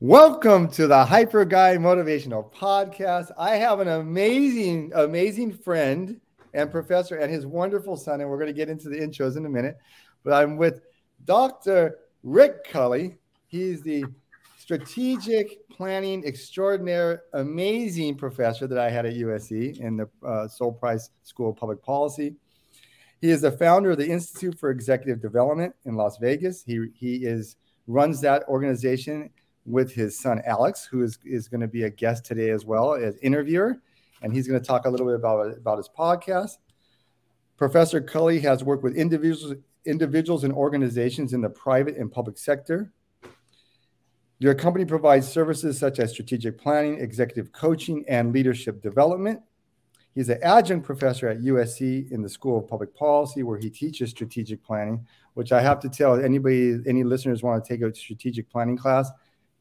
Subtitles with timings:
[0.00, 3.30] Welcome to the Hyper Guy Motivational Podcast.
[3.38, 6.20] I have an amazing, amazing friend
[6.52, 9.46] and professor and his wonderful son, and we're going to get into the intros in
[9.46, 9.78] a minute.
[10.22, 10.82] But I'm with
[11.24, 11.96] Dr.
[12.22, 13.16] Rick Culley.
[13.46, 14.04] He's the
[14.58, 21.08] strategic planning extraordinaire, amazing professor that I had at USC in the uh, Sol Price
[21.22, 22.34] School of Public Policy.
[23.22, 26.62] He is the founder of the Institute for Executive Development in Las Vegas.
[26.62, 29.30] He, he is runs that organization
[29.66, 32.94] with his son Alex, who is, is going to be a guest today as well
[32.94, 33.76] as interviewer,
[34.22, 36.58] and he's going to talk a little bit about, about his podcast.
[37.56, 42.92] Professor Culley has worked with individuals, individuals and organizations in the private and public sector.
[44.38, 49.40] Your company provides services such as strategic planning, executive coaching, and leadership development.
[50.14, 54.10] He's an adjunct professor at USC in the School of Public Policy, where he teaches
[54.10, 58.50] strategic planning, which I have to tell anybody, any listeners want to take a strategic
[58.50, 59.10] planning class,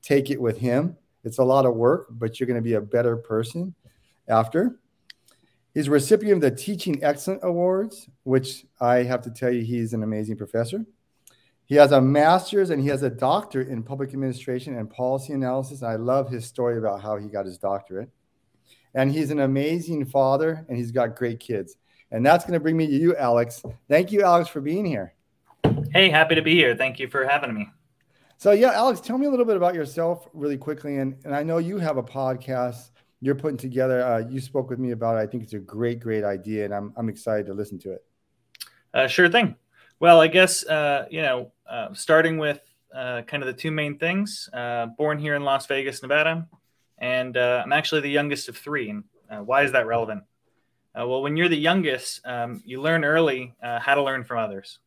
[0.05, 0.95] take it with him.
[1.23, 3.73] It's a lot of work, but you're going to be a better person
[4.27, 4.79] after.
[5.73, 9.93] He's a recipient of the Teaching Excellent Awards, which I have to tell you, he's
[9.93, 10.85] an amazing professor.
[11.65, 15.81] He has a master's and he has a doctorate in public administration and policy analysis.
[15.81, 18.09] I love his story about how he got his doctorate
[18.93, 21.75] and he's an amazing father and he's got great kids.
[22.11, 23.63] And that's going to bring me to you, Alex.
[23.89, 25.15] Thank you, Alex, for being here.
[25.91, 26.75] Hey, happy to be here.
[26.75, 27.67] Thank you for having me.
[28.37, 30.97] So, yeah, Alex, tell me a little bit about yourself really quickly.
[30.97, 34.03] And, and I know you have a podcast you're putting together.
[34.03, 35.21] Uh, you spoke with me about it.
[35.21, 38.05] I think it's a great, great idea, and I'm, I'm excited to listen to it.
[38.93, 39.55] Uh, sure thing.
[39.99, 42.59] Well, I guess, uh, you know, uh, starting with
[42.93, 46.47] uh, kind of the two main things uh, born here in Las Vegas, Nevada,
[46.97, 48.89] and I'm actually the youngest of three.
[48.89, 50.23] And why is that relevant?
[50.93, 54.79] Well, when you're the youngest, um, you learn early how to learn from others,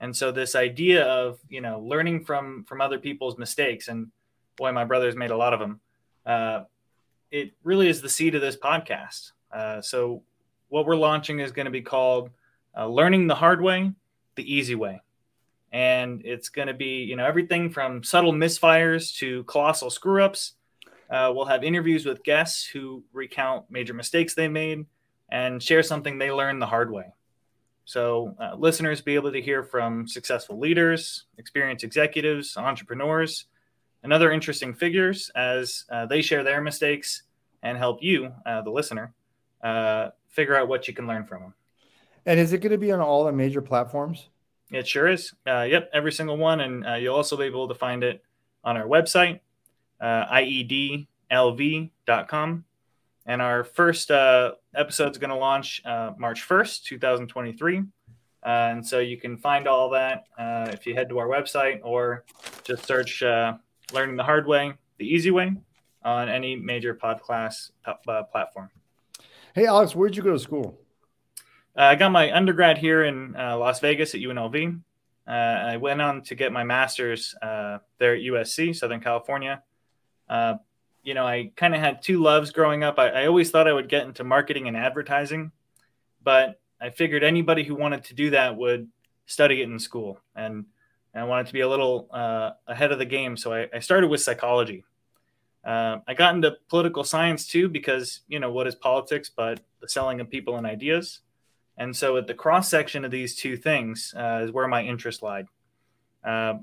[0.00, 4.08] and so this idea of you know learning from from other people's mistakes, and
[4.56, 5.80] boy, my brother's made a lot of them.
[6.24, 6.64] Uh,
[7.30, 9.32] it really is the seed of this podcast.
[9.52, 10.22] Uh, so
[10.68, 12.30] what we're launching is going to be called
[12.76, 13.92] "Learning the Hard Way,
[14.34, 15.00] the Easy Way."
[15.72, 20.52] and it's going to be you know everything from subtle misfires to colossal screw ups
[21.10, 24.86] uh, we'll have interviews with guests who recount major mistakes they made
[25.30, 27.12] and share something they learned the hard way.
[27.86, 33.46] So, uh, listeners be able to hear from successful leaders, experienced executives, entrepreneurs,
[34.02, 37.22] and other interesting figures as uh, they share their mistakes
[37.62, 39.14] and help you, uh, the listener,
[39.62, 41.54] uh, figure out what you can learn from them.
[42.26, 44.28] And is it going to be on all the major platforms?
[44.70, 45.32] It sure is.
[45.46, 46.60] Uh, yep, every single one.
[46.60, 48.22] And you'll also be able to find it
[48.64, 49.40] on our website
[50.00, 51.04] uh, iedlv.com.
[53.28, 54.10] And our first
[54.76, 57.78] uh, episode is going to launch uh, March 1st, 2023.
[57.78, 57.82] Uh,
[58.42, 62.24] and so you can find all that uh, if you head to our website or
[62.62, 63.54] just search uh,
[63.92, 65.56] Learning the Hard Way, the Easy Way
[66.04, 68.70] on any major podcast uh, platform.
[69.54, 70.78] Hey, Alex, where'd you go to school?
[71.74, 74.80] I got my undergrad here in Las Vegas at UNLV.
[75.26, 79.62] I went on to get my master's there at USC, Southern California.
[81.06, 82.98] You know, I kind of had two loves growing up.
[82.98, 85.52] I, I, always thought I would get into marketing and advertising,
[86.20, 88.88] but I figured anybody who wanted to do that would
[89.24, 90.18] study it in school.
[90.34, 90.64] And,
[91.14, 93.36] and I wanted to be a little uh, ahead of the game.
[93.36, 94.84] So I, I started with psychology.
[95.64, 99.88] Uh, I got into political science too, because, you know, what is politics but the
[99.88, 101.20] selling of people and ideas?
[101.76, 105.22] And so at the cross section of these two things uh, is where my interest
[105.22, 105.46] lied.
[106.24, 106.54] Uh,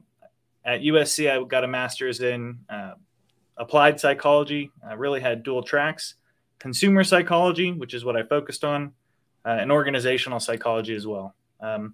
[0.65, 2.95] at USC, I got a master's in uh,
[3.57, 4.71] applied psychology.
[4.87, 6.15] I really had dual tracks
[6.63, 8.93] consumer psychology, which is what I focused on,
[9.43, 11.35] uh, and organizational psychology as well.
[11.59, 11.93] Um,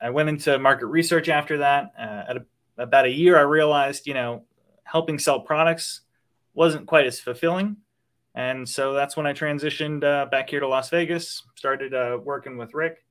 [0.00, 1.92] I went into market research after that.
[1.98, 2.46] Uh, at a,
[2.78, 4.44] about a year, I realized, you know,
[4.84, 6.02] helping sell products
[6.54, 7.78] wasn't quite as fulfilling.
[8.36, 12.56] And so that's when I transitioned uh, back here to Las Vegas, started uh, working
[12.56, 13.04] with Rick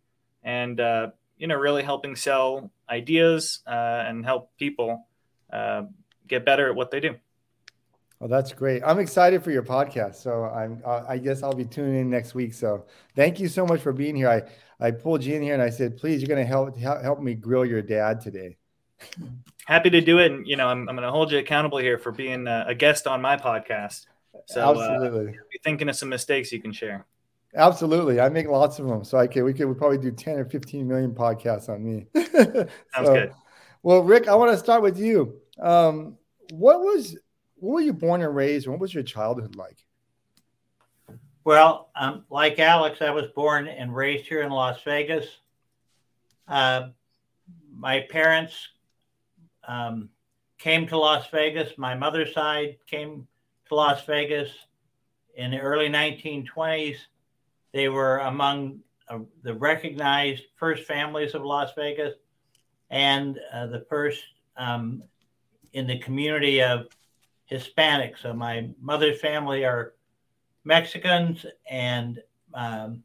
[0.44, 5.06] and, uh, you know, really helping sell ideas uh, and help people
[6.26, 7.16] get better at what they do.
[8.20, 8.82] Well, that's great.
[8.86, 10.16] I'm excited for your podcast.
[10.16, 12.54] So I'm, I guess I'll be tuning in next week.
[12.54, 12.86] So
[13.16, 14.30] thank you so much for being here.
[14.30, 14.42] I,
[14.86, 17.34] I pulled you in here and I said, please, you're going to help, help me
[17.34, 18.58] grill your dad today.
[19.68, 20.34] Happy to do it.
[20.34, 22.76] And, you know, I'm, I'm going to hold you accountable here for being a, a
[22.76, 24.06] guest on my podcast.
[24.48, 25.30] So uh, absolutely.
[25.30, 27.06] Uh, be thinking of some mistakes you can share.
[27.56, 28.20] Absolutely.
[28.20, 29.06] I make lots of them.
[29.06, 32.06] So I can, we could probably do 10 or 15 million podcasts on me.
[32.16, 33.32] Sounds so, good.
[33.82, 35.40] Well, Rick, I want to start with you.
[35.58, 36.18] Um,
[36.52, 37.16] what was
[37.59, 38.67] where were you born and raised?
[38.67, 39.85] What was your childhood like?
[41.44, 45.26] Well, um, like Alex, I was born and raised here in Las Vegas.
[46.47, 46.90] Uh,
[47.76, 48.70] my parents
[49.67, 50.09] um,
[50.58, 51.78] came to Las Vegas.
[51.78, 53.28] My mother's side came
[53.67, 54.50] to Las Vegas
[55.35, 56.97] in the early 1920s.
[57.72, 62.14] They were among uh, the recognized first families of Las Vegas
[62.90, 64.22] and uh, the first
[64.58, 65.03] um,
[65.73, 66.88] in the community of
[67.51, 68.19] Hispanics.
[68.22, 69.93] So my mother's family are
[70.63, 72.22] Mexicans, and
[72.53, 73.03] um,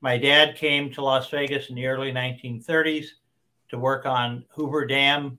[0.00, 3.06] my dad came to Las Vegas in the early 1930s
[3.70, 5.38] to work on Hoover Dam.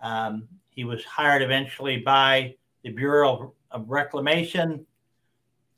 [0.00, 4.86] Um, he was hired eventually by the Bureau of Reclamation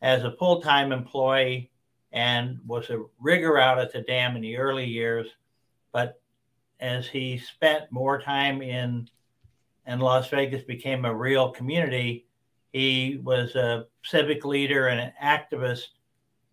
[0.03, 1.71] as a full time employee
[2.13, 5.29] and was a rigger out at the dam in the early years.
[5.93, 6.21] But
[6.81, 9.09] as he spent more time in
[9.91, 12.25] and Las Vegas became a real community,
[12.73, 15.89] he was a civic leader and an activist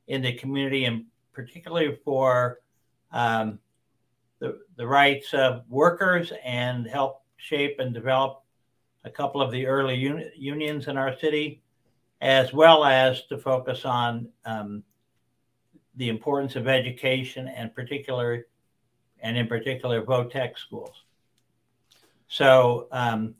[0.07, 2.62] in the community, and particularly for
[3.12, 3.60] um,
[4.39, 8.42] the, the rights of workers and helped shape and develop
[9.04, 11.62] a couple of the early uni- unions in our city,
[12.22, 14.81] as well as to focus on um,
[15.98, 18.48] the importance of education and particular
[19.22, 21.04] and in particular vo-tech schools.
[22.27, 23.35] So um,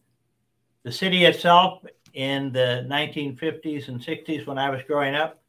[0.84, 5.42] the city itself in the 1950s and 60s when I was growing up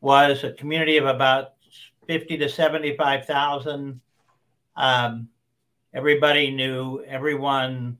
[0.00, 1.54] was a community of about
[2.06, 4.00] 50 to 75,000.
[4.76, 5.28] Um,
[5.94, 7.98] everybody knew everyone.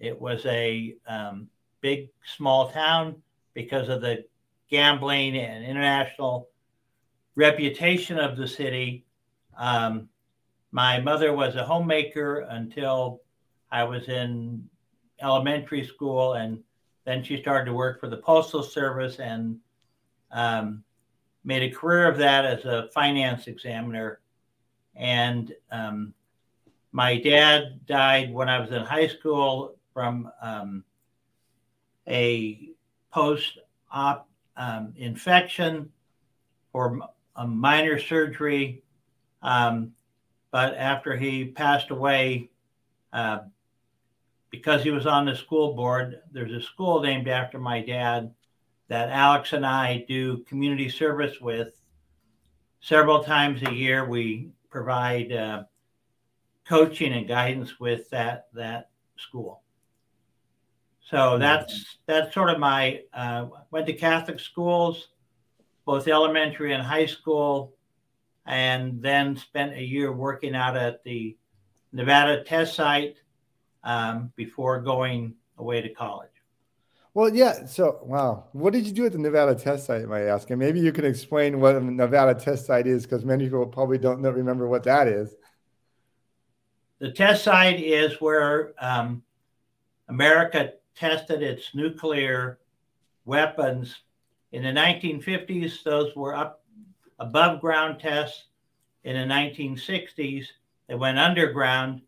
[0.00, 1.48] It was a um,
[1.80, 3.16] big, small town
[3.54, 4.24] because of the
[4.70, 6.48] gambling and international
[7.34, 9.04] reputation of the city.
[9.56, 10.08] Um,
[10.70, 13.20] my mother was a homemaker until
[13.72, 14.68] I was in
[15.22, 16.62] elementary school, and
[17.04, 19.58] then she started to work for the Postal Service and
[20.30, 20.84] um,
[21.42, 24.20] made a career of that as a finance examiner.
[24.94, 26.12] And um,
[26.92, 30.84] my dad died when I was in high school from um,
[32.06, 32.68] a
[33.10, 33.58] post
[33.90, 35.90] op um, infection
[36.74, 36.98] or
[37.36, 38.82] a minor surgery.
[39.42, 39.92] Um,
[40.50, 42.50] but after he passed away,
[43.14, 43.40] uh,
[44.52, 48.32] because he was on the school board, there's a school named after my dad
[48.88, 51.72] that Alex and I do community service with.
[52.80, 55.62] Several times a year, we provide uh,
[56.68, 59.62] coaching and guidance with that that school.
[61.00, 65.08] So that's that's sort of my uh, went to Catholic schools,
[65.86, 67.72] both elementary and high school,
[68.44, 71.36] and then spent a year working out at the
[71.92, 73.16] Nevada test site
[73.84, 76.28] um, before going away to college.
[77.14, 77.66] Well, yeah.
[77.66, 78.44] So, wow.
[78.52, 80.48] What did you do at the Nevada test site, might ask?
[80.50, 83.98] And maybe you can explain what a Nevada test site is because many people probably
[83.98, 85.34] don't know, remember what that is.
[87.00, 89.22] The test site is where um,
[90.08, 92.60] America tested its nuclear
[93.24, 93.94] weapons.
[94.52, 96.62] In the 1950s, those were up
[97.18, 98.44] above ground tests.
[99.04, 100.46] In the 1960s,
[100.86, 102.02] they went underground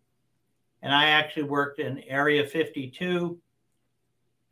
[0.85, 3.39] and I actually worked in Area 52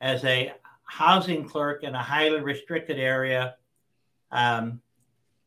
[0.01, 3.57] as a housing clerk in a highly restricted area.
[4.31, 4.81] Um,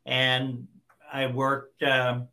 [0.06, 0.68] and
[1.12, 2.28] I worked um,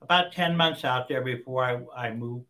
[0.00, 2.46] about 10 months out there before I, I moved,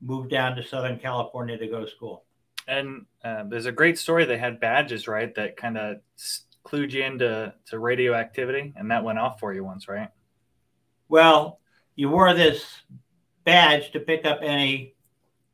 [0.00, 2.24] moved down to Southern California to go to school.
[2.68, 4.24] And uh, there's a great story.
[4.26, 5.96] They had badges, right, that kind of
[6.64, 10.10] clued you into to radioactivity, and that went off for you once, right?
[11.08, 11.58] Well,
[11.96, 12.64] you wore this
[13.48, 14.92] badge to pick up any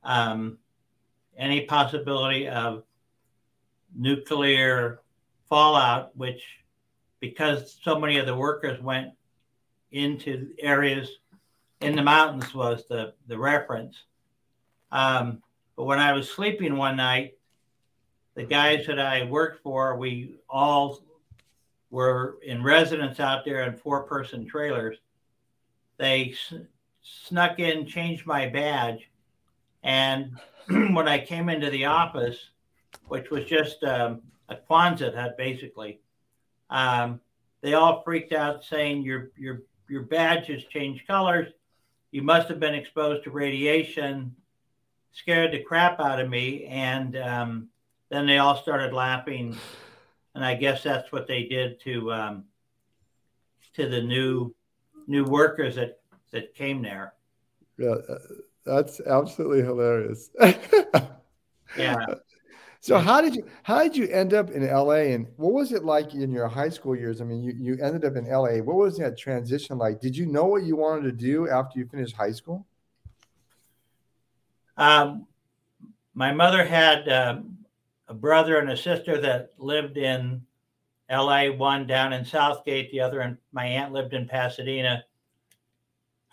[0.03, 0.59] um,
[1.39, 2.83] any possibility of
[3.95, 4.99] nuclear
[5.49, 6.43] fallout, which
[7.21, 9.13] because so many of the workers went
[9.93, 11.09] into areas
[11.83, 13.97] in the mountains was the, the reference.
[14.91, 15.41] Um,
[15.77, 17.35] but when I was sleeping one night,
[18.35, 20.99] the guys that I worked for, we all
[21.91, 24.97] were in residence out there in four person trailers.
[25.97, 26.35] They
[27.05, 29.11] snuck in, changed my badge,
[29.83, 32.51] and when I came into the office,
[33.07, 36.01] which was just um, a Quonset hut basically,
[36.71, 37.21] um,
[37.61, 41.53] they all freaked out saying your your your badge has changed colors.
[42.11, 44.35] You must have been exposed to radiation.
[45.13, 47.69] Scared the crap out of me, and um,
[48.09, 49.57] then they all started laughing,
[50.35, 52.45] and I guess that's what they did to um,
[53.75, 54.55] to the new
[55.07, 56.01] new workers that
[56.35, 57.15] that came there.
[57.79, 58.19] Yeah, uh,
[58.65, 60.31] that's absolutely hilarious.
[61.79, 61.97] yeah.
[62.81, 65.85] So how did you how did you end up in LA and what was it
[65.85, 67.23] like in your high school years?
[67.23, 68.59] I mean, you, you ended up in LA.
[68.59, 70.01] What was that transition like?
[70.01, 72.67] Did you know what you wanted to do after you finished high school?
[74.77, 75.27] Um,
[76.13, 77.41] my mother had uh,
[78.09, 80.43] a brother and a sister that lived in
[81.11, 85.05] LA, one down in Southgate, the other, and my aunt lived in Pasadena.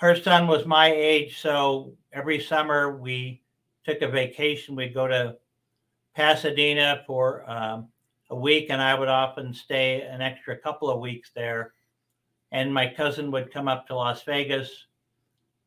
[0.02, 3.44] Her son was my age, so every summer we
[3.86, 4.76] took a vacation.
[4.76, 5.38] We'd go to
[6.16, 7.88] Pasadena for um,
[8.32, 11.74] a week, and I would often stay an extra couple of weeks there.
[12.52, 14.88] And my cousin would come up to Las Vegas.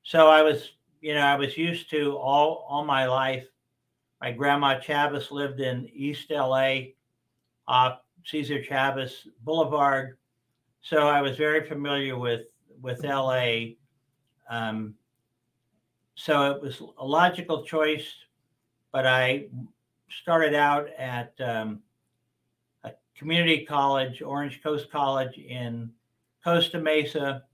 [0.03, 3.47] So I was, you know, I was used to all all my life.
[4.21, 6.79] My grandma Chavez lived in East LA,
[7.69, 10.19] off Cesar Chavez Boulevard.
[10.83, 12.47] So I was very familiar with
[12.83, 13.77] with LA.
[14.49, 14.95] Um,
[16.15, 18.07] so it was a logical choice,
[18.93, 19.47] but I
[20.09, 21.81] started out at um,
[22.85, 25.91] a community college, Orange Coast College in
[26.43, 27.45] Costa Mesa.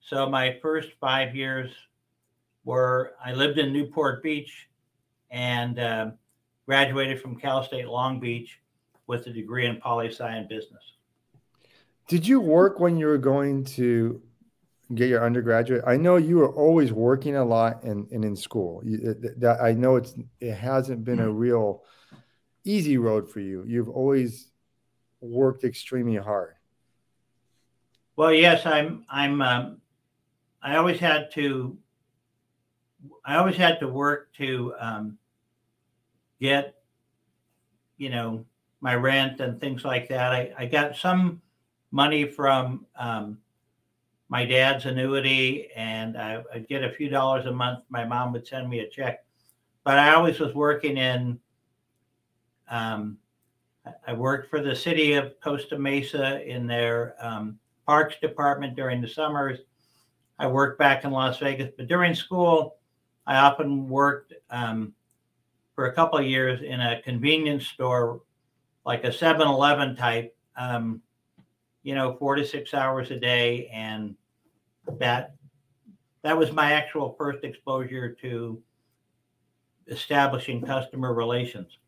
[0.00, 1.70] So my first five years
[2.64, 4.68] were I lived in Newport Beach
[5.30, 6.10] and uh,
[6.66, 8.60] graduated from Cal State Long Beach
[9.06, 10.82] with a degree in poli sci and business.
[12.08, 14.22] Did you work when you were going to
[14.94, 15.82] get your undergraduate?
[15.86, 18.82] I know you were always working a lot and, and in school.
[18.84, 21.82] You, that, I know it's it hasn't been a real
[22.64, 23.64] easy road for you.
[23.66, 24.48] You've always
[25.20, 26.54] worked extremely hard.
[28.16, 29.04] Well, yes, I'm.
[29.10, 29.42] I'm.
[29.42, 29.80] Um,
[30.62, 31.76] I always had to.
[33.24, 35.18] I always had to work to um,
[36.40, 36.76] get,
[37.98, 38.44] you know,
[38.80, 40.32] my rent and things like that.
[40.32, 41.42] I, I got some
[41.90, 43.38] money from um,
[44.28, 47.84] my dad's annuity, and I, would get a few dollars a month.
[47.88, 49.24] My mom would send me a check,
[49.84, 51.38] but I always was working in
[52.68, 53.18] um,
[54.06, 59.08] I worked for the city of Costa Mesa in their um, parks department during the
[59.08, 59.60] summers.
[60.38, 62.76] I worked back in Las Vegas, but during school,
[63.26, 64.92] I often worked um,
[65.74, 68.22] for a couple of years in a convenience store,
[68.84, 71.00] like a 7 Eleven type, um,
[71.86, 73.70] you know, four to six hours a day.
[73.72, 74.16] And
[74.98, 75.36] that
[76.22, 78.60] that was my actual first exposure to
[79.86, 81.78] establishing customer relations.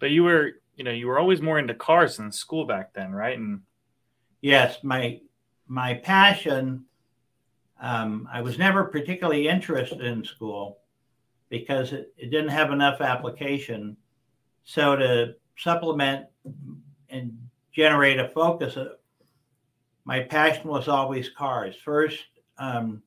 [0.00, 3.10] But you were, you know, you were always more into cars than school back then,
[3.10, 3.38] right?
[3.38, 3.62] And
[4.42, 5.20] yes, my
[5.66, 6.84] my passion.
[7.80, 10.80] Um, I was never particularly interested in school
[11.48, 13.96] because it, it didn't have enough application.
[14.64, 16.26] So to supplement
[17.08, 17.38] and
[17.72, 18.88] generate a focus, uh,
[20.08, 21.76] my passion was always cars.
[21.84, 22.24] First,
[22.56, 23.02] um,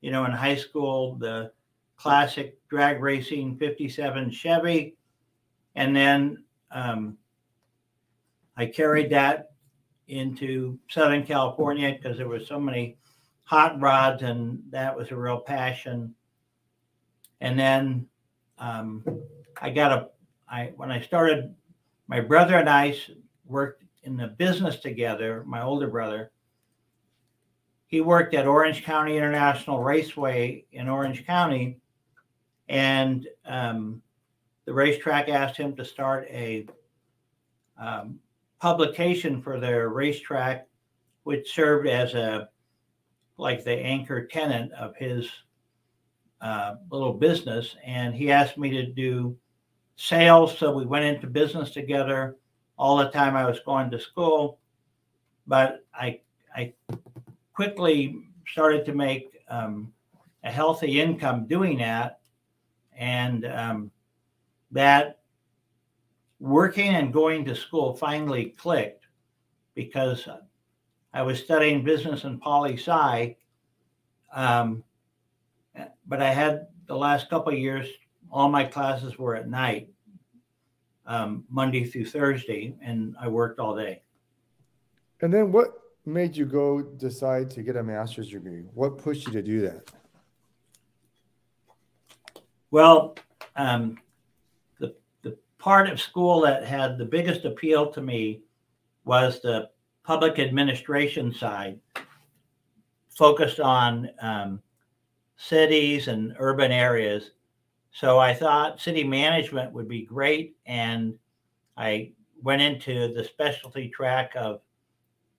[0.00, 1.50] you know, in high school, the
[1.96, 4.96] classic drag racing 57 Chevy
[5.74, 7.18] and then um,
[8.56, 9.50] I carried that
[10.06, 12.96] into Southern California because there were so many
[13.42, 16.14] hot rods, and that was a real passion.
[17.40, 18.06] And then
[18.58, 19.04] um,
[19.60, 20.08] I got a,
[20.48, 21.52] I when I started,
[22.06, 22.96] my brother and I
[23.44, 25.42] worked in the business together.
[25.44, 26.30] My older brother,
[27.86, 31.78] he worked at Orange County International Raceway in Orange County,
[32.68, 34.02] and um,
[34.64, 36.66] the racetrack asked him to start a
[37.78, 38.18] um,
[38.60, 40.66] publication for their racetrack,
[41.22, 42.48] which served as a
[43.38, 45.28] like the anchor tenant of his
[46.40, 47.76] uh, little business.
[47.84, 49.36] And he asked me to do
[49.96, 52.36] sales, so we went into business together
[52.78, 54.58] all the time I was going to school.
[55.46, 56.20] But I
[56.54, 56.72] I
[57.56, 59.92] quickly started to make um,
[60.44, 62.20] a healthy income doing that,
[62.96, 63.90] and um,
[64.70, 65.20] that
[66.38, 69.06] working and going to school finally clicked
[69.74, 70.28] because
[71.14, 73.36] I was studying business and poli sci.
[74.34, 74.84] Um,
[76.06, 77.88] but I had the last couple years,
[78.30, 79.88] all my classes were at night,
[81.06, 84.02] um, Monday through Thursday, and I worked all day.
[85.22, 88.64] And then what made you go decide to get a master's degree?
[88.74, 89.90] What pushed you to do that?
[92.70, 93.16] Well,
[93.56, 93.98] um,
[95.58, 98.40] part of school that had the biggest appeal to me
[99.04, 99.68] was the
[100.04, 101.80] public administration side,
[103.10, 104.62] focused on um,
[105.36, 107.32] cities and urban areas.
[107.90, 110.56] So I thought city management would be great.
[110.66, 111.14] And
[111.76, 114.60] I went into the specialty track of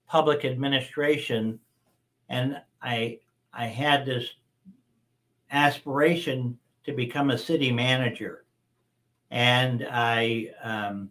[0.07, 1.59] public administration.
[2.29, 3.19] And I,
[3.53, 4.29] I had this
[5.51, 8.45] aspiration to become a city manager
[9.31, 11.09] and I um,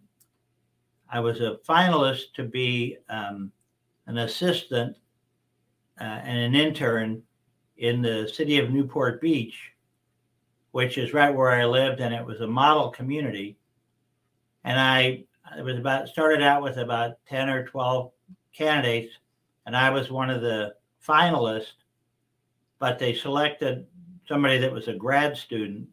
[1.09, 3.51] I was a finalist to be um,
[4.07, 4.97] an assistant
[5.99, 7.21] uh, and an intern
[7.77, 9.71] in the city of Newport Beach,
[10.71, 13.57] which is right where I lived, and it was a model community.
[14.63, 15.23] And I
[15.57, 18.11] it was about started out with about 10 or 12
[18.57, 19.13] candidates,
[19.65, 20.73] and I was one of the
[21.05, 21.73] finalists,
[22.79, 23.85] but they selected
[24.27, 25.87] somebody that was a grad student.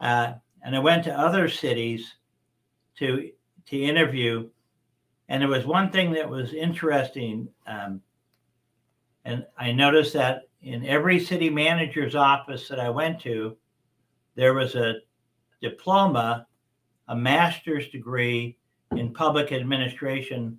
[0.00, 2.14] Uh, and I went to other cities
[2.98, 3.30] to
[3.66, 4.48] to interview,
[5.28, 8.00] and there was one thing that was interesting, um,
[9.24, 13.56] and I noticed that in every city manager's office that I went to,
[14.34, 14.96] there was a
[15.62, 16.46] diploma,
[17.08, 18.56] a master's degree
[18.92, 20.58] in public administration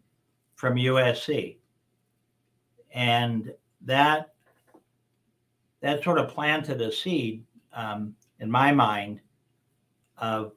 [0.62, 1.58] from USC.
[2.94, 3.52] And
[3.82, 4.36] that
[5.82, 9.22] that sort of planted a seed um, in my mind
[10.20, 10.52] of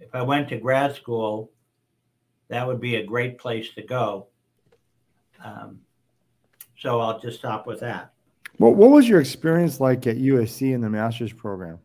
[0.00, 1.50] if I went to grad school,
[2.48, 4.28] that would be a great place to go.
[5.44, 5.80] Um,
[6.78, 8.14] so I'll just stop with that.
[8.58, 11.78] Well, what was your experience like at USC in the master's program?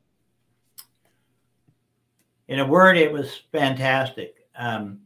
[2.47, 4.47] In a word, it was fantastic.
[4.55, 5.01] Um,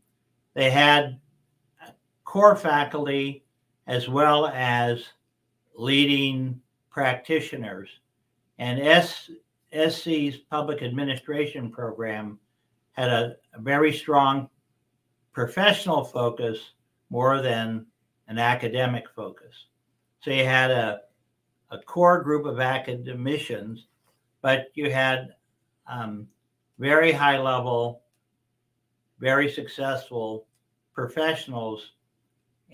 [0.54, 1.20] they had
[2.26, 3.46] core faculty
[3.88, 5.06] as well as
[5.76, 7.90] leading practitioners.
[8.60, 9.30] And S,
[9.72, 12.40] SC's public administration program
[12.94, 14.50] had a, a very strong
[15.32, 16.58] professional focus
[17.10, 17.86] more than
[18.28, 19.54] an academic focus.
[20.22, 21.02] So you had a,
[21.72, 23.88] a core group of academicians,
[24.42, 25.36] but you had
[25.88, 26.28] um,
[26.80, 28.02] very high level
[29.20, 30.46] very successful
[30.94, 31.94] professionals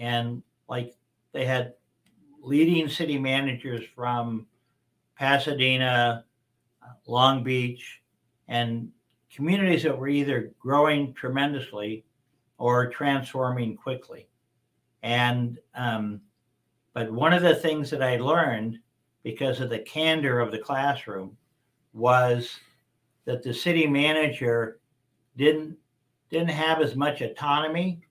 [0.01, 0.95] and like
[1.31, 1.75] they had
[2.41, 4.47] leading city managers from
[5.15, 6.25] Pasadena,
[7.05, 8.01] Long Beach,
[8.47, 8.89] and
[9.33, 12.03] communities that were either growing tremendously
[12.57, 14.27] or transforming quickly.
[15.03, 16.19] And, um,
[16.93, 18.79] but one of the things that I learned
[19.23, 21.37] because of the candor of the classroom
[21.93, 22.57] was
[23.25, 24.79] that the city manager
[25.37, 25.77] didn't
[26.29, 28.01] didn't have as much autonomy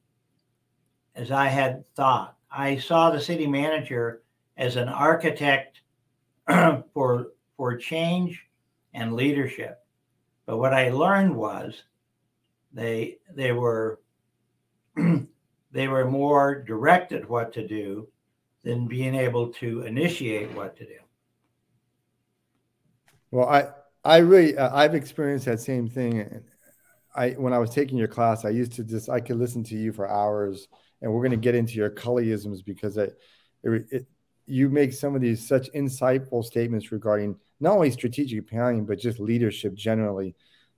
[1.21, 2.37] as I had thought.
[2.51, 4.23] I saw the city manager
[4.57, 5.81] as an architect
[6.95, 8.47] for for change
[8.95, 9.85] and leadership.
[10.47, 11.85] But what I learned was
[12.73, 14.01] they they were
[14.97, 18.09] they were more directed what to do
[18.65, 20.99] than being able to initiate what to do.
[23.31, 23.69] Well, I
[24.05, 26.43] I really uh, I've experienced that same thing
[27.15, 29.77] I when I was taking your class, I used to just I could listen to
[29.77, 30.69] you for hours,
[31.03, 33.19] and we're going to get into your Culleyisms because it,
[33.63, 34.07] it, it,
[34.47, 39.21] you make some of these such insightful statements regarding not only strategic planning but just
[39.21, 40.35] leadership generally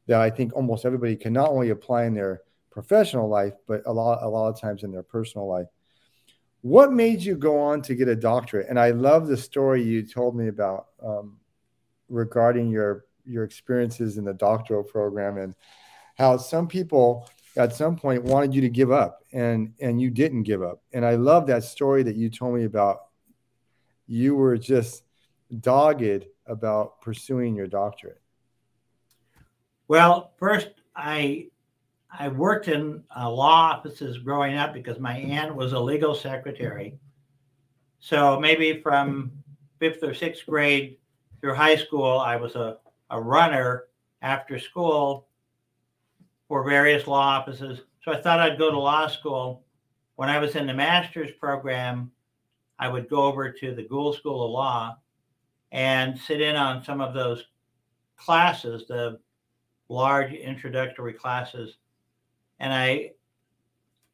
[0.07, 3.93] that I think almost everybody can not only apply in their professional life but a
[3.93, 5.67] lot a lot of times in their personal life.
[6.63, 8.69] What made you go on to get a doctorate?
[8.69, 11.39] And I love the story you told me about um,
[12.09, 15.55] regarding your your experiences in the doctoral program and
[16.17, 20.45] how some people at some point wanted you to give up and and you didn't
[20.45, 20.83] give up.
[20.93, 23.07] And i love that story that you told me about.
[24.07, 25.05] You were just
[25.61, 28.21] dogged about pursuing your doctorate.
[29.89, 31.47] Well first i
[32.11, 36.99] i worked in uh, law offices growing up because my aunt was a legal secretary.
[38.01, 39.31] So maybe from
[39.79, 40.97] fifth or sixth grade
[41.41, 42.79] through high school i was a,
[43.11, 43.85] a runner
[44.23, 45.27] after school
[46.53, 47.81] for various law offices.
[48.03, 49.65] So I thought I'd go to law school.
[50.17, 52.13] When I was in the master's program,
[52.79, 54.99] I would go over to the Gould School of Law
[55.71, 57.43] and sit in on some of those
[58.19, 59.19] classes, the
[59.89, 61.79] large introductory classes.
[62.61, 63.13] And I,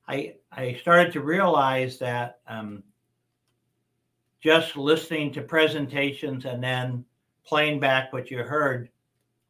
[0.06, 2.84] I, I started to realize that um,
[4.40, 7.04] just listening to presentations and then
[7.44, 8.90] playing back what you heard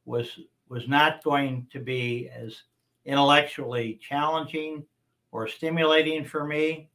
[0.07, 2.63] was was not going to be as
[3.05, 4.85] intellectually challenging
[5.31, 6.89] or stimulating for me.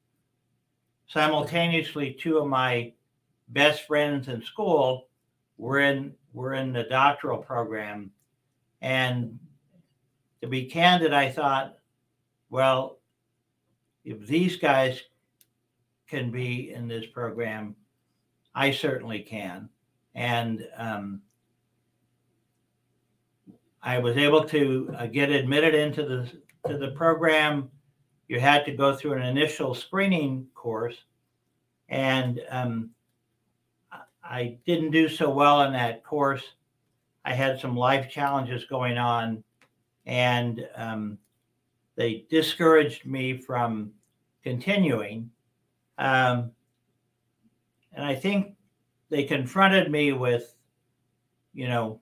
[1.07, 2.93] Simultaneously, two of my
[3.49, 5.07] best friends in school
[5.57, 8.09] were in were in the doctoral program.
[8.81, 9.39] And
[10.41, 11.77] to be candid, I thought,
[12.49, 12.99] well,
[14.03, 15.01] if these guys
[16.09, 17.75] can be in this program,
[18.53, 19.69] I certainly can.
[20.15, 21.21] And um,
[23.83, 26.31] I was able to uh, get admitted into the
[26.69, 27.69] to the program.
[28.29, 31.03] You had to go through an initial screening course,
[31.89, 32.91] and um,
[34.23, 36.43] I didn't do so well in that course.
[37.25, 39.43] I had some life challenges going on,
[40.05, 41.17] and um,
[41.95, 43.91] they discouraged me from
[44.43, 45.29] continuing.
[45.97, 46.51] Um,
[47.91, 48.55] and I think
[49.09, 50.55] they confronted me with,
[51.53, 51.99] you know,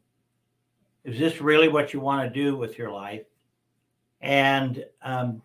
[1.04, 3.26] is this really what you want to do with your life?
[4.22, 5.42] And um,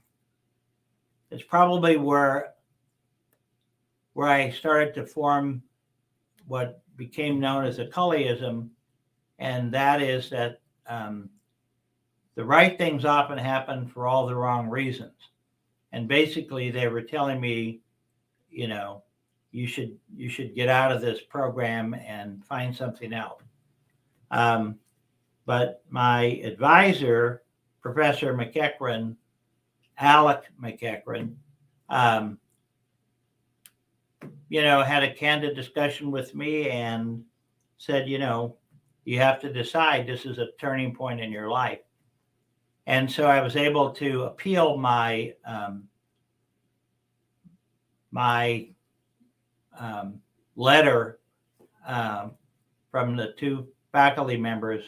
[1.31, 2.53] it's probably where
[4.13, 5.63] where I started to form
[6.47, 8.69] what became known as a Culleyism,
[9.39, 11.29] and that is that um,
[12.35, 15.13] the right things often happen for all the wrong reasons.
[15.93, 17.81] And basically, they were telling me,
[18.51, 19.03] you know,
[19.53, 23.43] you should you should get out of this program and find something else.
[24.31, 24.79] Um,
[25.47, 27.43] but my advisor,
[27.81, 29.17] Professor McEachran,
[29.99, 31.35] Alec McEachran,
[31.89, 32.39] um,
[34.49, 37.25] you know, had a candid discussion with me and
[37.79, 38.57] said, you know,
[39.05, 41.79] you have to decide this is a turning point in your life.
[42.87, 45.85] And so I was able to appeal my um,
[48.13, 48.69] my
[49.79, 50.21] um,
[50.55, 51.19] letter
[51.87, 52.33] um,
[52.91, 54.83] from the two faculty members.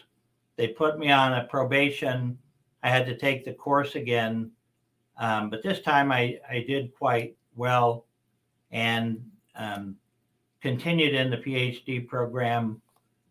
[0.58, 2.36] They put me on a probation.
[2.82, 4.50] I had to take the course again,
[5.16, 8.06] um, but this time I, I did quite well
[8.72, 9.96] and um,
[10.60, 12.82] continued in the PhD program.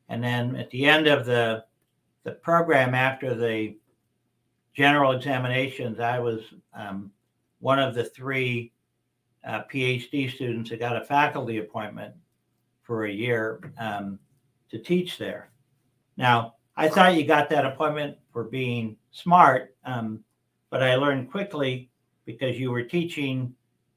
[0.08, 1.66] And then at the end of the
[2.24, 3.78] the program, after the
[4.74, 6.42] general examinations, I was
[6.74, 7.12] um,
[7.60, 8.74] one of the three
[9.46, 12.14] uh, PhD students that got a faculty appointment
[12.84, 14.20] for a year um,
[14.72, 15.52] to teach there.
[16.18, 20.24] Now, I thought you got that appointment for being smart, um,
[20.70, 21.90] but I learned quickly
[22.26, 23.54] because you were teaching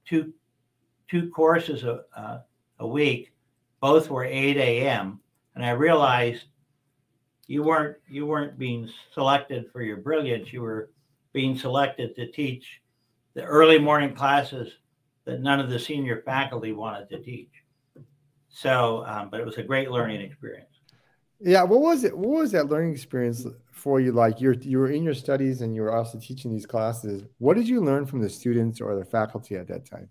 [0.06, 0.32] two
[1.08, 2.40] two courses a, uh,
[2.78, 3.32] a week.
[3.80, 5.20] Both were 8 a.m.
[5.54, 6.44] And I realized
[7.46, 10.52] you weren't you weren't being selected for your brilliance.
[10.52, 10.90] You were
[11.32, 12.80] being selected to teach
[13.34, 14.72] the early morning classes
[15.26, 17.50] that none of the senior faculty wanted to teach.
[18.48, 20.69] So, um, but it was a great learning experience.
[21.40, 22.16] Yeah, what was it?
[22.16, 24.12] What was that learning experience for you?
[24.12, 27.22] Like you're you were in your studies and you were also teaching these classes.
[27.38, 30.10] What did you learn from the students or the faculty at that time?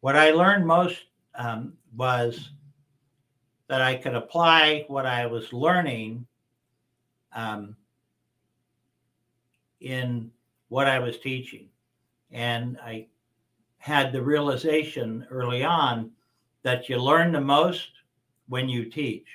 [0.00, 1.02] What I learned most
[1.34, 2.50] um, was
[3.68, 6.26] that I could apply what I was learning
[7.34, 7.74] um,
[9.80, 10.30] in
[10.68, 11.68] what I was teaching.
[12.30, 13.06] And I
[13.78, 16.10] had the realization early on
[16.62, 17.88] that you learn the most
[18.48, 19.26] when you teach.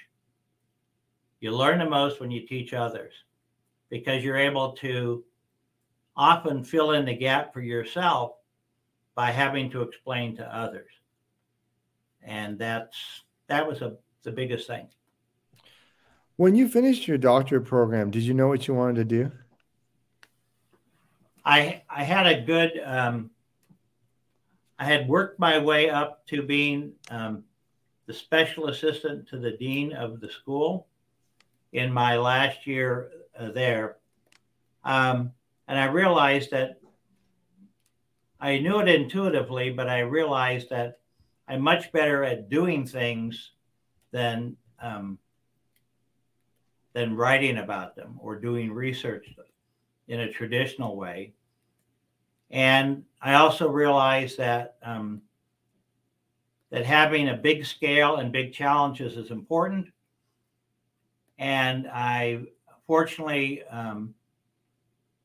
[1.39, 3.13] You learn the most when you teach others
[3.89, 5.23] because you're able to
[6.15, 8.33] often fill in the gap for yourself
[9.15, 10.91] by having to explain to others.
[12.21, 12.97] And that's
[13.47, 14.87] that was a, the biggest thing.
[16.35, 19.31] When you finished your doctorate program, did you know what you wanted to do?
[21.45, 23.31] I I had a good um,
[24.77, 27.45] I had worked my way up to being um,
[28.07, 30.88] the special assistant to the dean of the school
[31.71, 33.97] in my last year uh, there,
[34.83, 35.31] um,
[35.67, 36.79] and I realized that
[38.39, 40.99] I knew it intuitively, but I realized that
[41.47, 43.51] I'm much better at doing things
[44.11, 45.17] than um,
[46.93, 49.27] than writing about them or doing research
[50.07, 51.33] in a traditional way.
[52.49, 55.21] And I also realized that um,
[56.71, 59.87] that having a big scale and big challenges is important.
[61.39, 62.41] And I,
[62.85, 64.13] fortunately, um,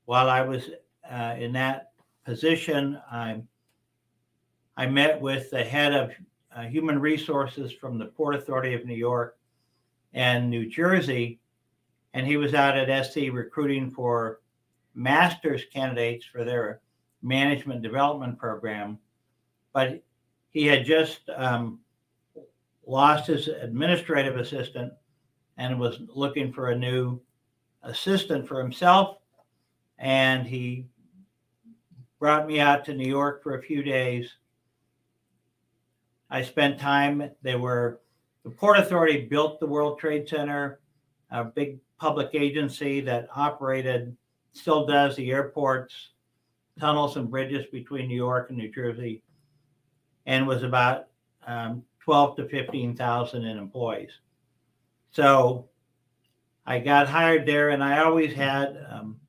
[0.07, 0.71] while I was
[1.11, 1.91] uh, in that
[2.25, 3.43] position, I
[4.77, 6.13] I met with the head of
[6.55, 9.37] uh, human resources from the Port Authority of New York
[10.15, 11.41] and New Jersey,
[12.13, 14.41] and he was out at SC recruiting for
[14.95, 16.81] master's candidates for their
[17.23, 18.99] management development program,
[19.73, 20.03] but
[20.51, 21.81] he had just um,
[22.87, 24.93] lost his administrative assistant
[25.57, 27.21] and was looking for a new
[27.83, 29.19] assistant for himself.
[29.99, 30.87] And he
[32.19, 34.31] brought me out to New York for a few days.
[36.31, 38.01] I spent time, they were,
[38.45, 40.81] the Port Authority built the World Trade Center,
[41.31, 44.17] a big public agency that operated,
[44.53, 46.11] still does the airports,
[46.79, 49.23] tunnels and bridges between New York and New Jersey,
[50.27, 51.09] and was about
[51.47, 54.11] um, 12 to 15,000 in employees.
[55.15, 55.69] So
[56.67, 59.21] I got hired there, and I always had um,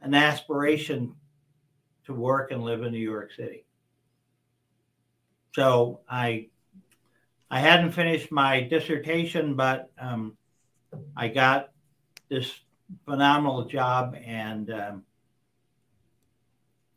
[0.00, 1.14] an aspiration
[2.06, 3.64] to work and live in New York City.
[5.54, 6.48] So I
[7.50, 10.36] I hadn't finished my dissertation, but um,
[11.16, 11.70] I got
[12.28, 12.52] this
[13.04, 15.04] phenomenal job, and um,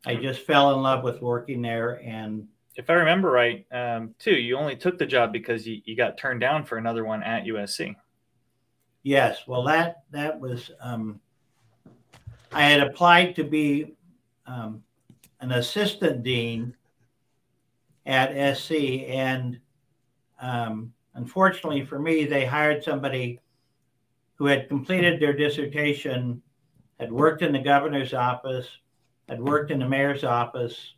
[0.04, 2.02] I just fell in love with working there.
[2.04, 5.96] And if I remember right, um, too, you only took the job because you, you
[5.96, 7.94] got turned down for another one at USC.
[9.02, 9.46] Yes.
[9.46, 10.70] Well, that that was.
[10.80, 11.20] Um,
[12.52, 13.94] I had applied to be
[14.46, 14.82] um,
[15.40, 16.74] an assistant dean
[18.06, 18.72] at SC,
[19.08, 19.58] and
[20.40, 23.40] um, unfortunately for me, they hired somebody
[24.34, 26.42] who had completed their dissertation,
[27.00, 28.68] had worked in the governor's office,
[29.28, 30.94] had worked in the mayor's office,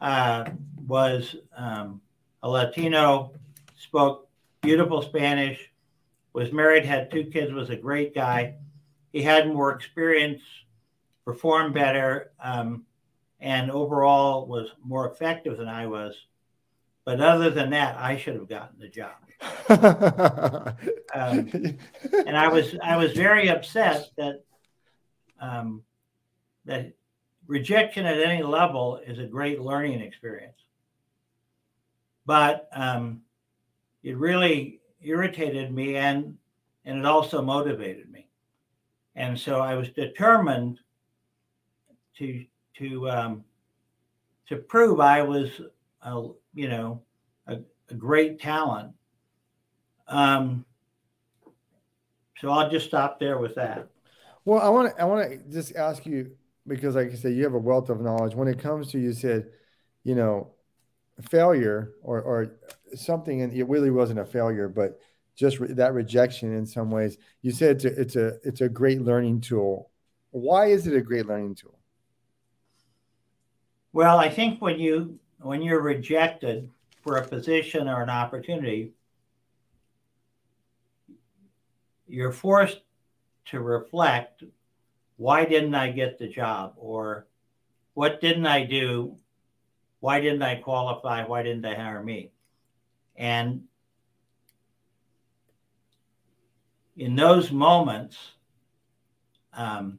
[0.00, 0.50] uh,
[0.86, 2.00] was um,
[2.42, 3.32] a Latino,
[3.76, 4.28] spoke
[4.60, 5.70] beautiful Spanish,
[6.32, 8.54] was married, had two kids, was a great guy.
[9.12, 10.42] He had more experience,
[11.24, 12.84] performed better, um,
[13.40, 16.14] and overall was more effective than I was.
[17.04, 19.14] But other than that, I should have gotten the job.
[21.14, 21.48] um,
[22.26, 24.44] and I was I was very upset that
[25.40, 25.82] um,
[26.64, 26.92] that
[27.46, 30.58] rejection at any level is a great learning experience.
[32.26, 33.22] But um,
[34.02, 36.36] it really irritated me and
[36.84, 38.28] and it also motivated me.
[39.14, 40.78] And so I was determined
[42.16, 42.44] to
[42.78, 43.44] to um,
[44.48, 45.60] to prove I was
[46.02, 47.02] a you know
[47.46, 47.58] a,
[47.90, 48.92] a great talent.
[50.06, 50.64] Um,
[52.40, 53.88] so I'll just stop there with that.
[54.44, 56.30] Well, I want to I want to just ask you
[56.66, 58.34] because, like I said, you have a wealth of knowledge.
[58.34, 59.50] When it comes to you said,
[60.04, 60.52] you know,
[61.22, 62.52] failure or or
[62.94, 64.98] something, and it really wasn't a failure, but
[65.34, 67.18] just re- that rejection in some ways.
[67.42, 69.90] You said it's a, it's a it's a great learning tool.
[70.30, 71.78] Why is it a great learning tool?
[73.92, 76.68] Well, I think when you when you're rejected
[77.02, 78.92] for a position or an opportunity,
[82.06, 82.80] you're forced
[83.46, 84.42] to reflect
[85.16, 87.26] why didn't I get the job or
[87.94, 89.16] what didn't I do?
[90.00, 91.24] Why didn't I qualify?
[91.24, 92.30] Why didn't they hire me?
[93.16, 93.64] And
[96.96, 98.16] in those moments,
[99.52, 99.98] um,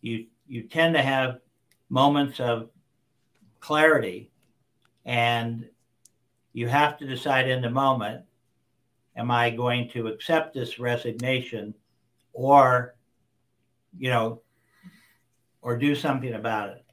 [0.00, 1.40] you you tend to have
[1.88, 2.70] moments of
[3.60, 4.30] clarity,
[5.04, 5.68] and
[6.52, 8.24] you have to decide in the moment:
[9.16, 11.74] Am I going to accept this resignation,
[12.32, 12.94] or
[13.98, 14.42] you know,
[15.62, 16.84] or do something about it?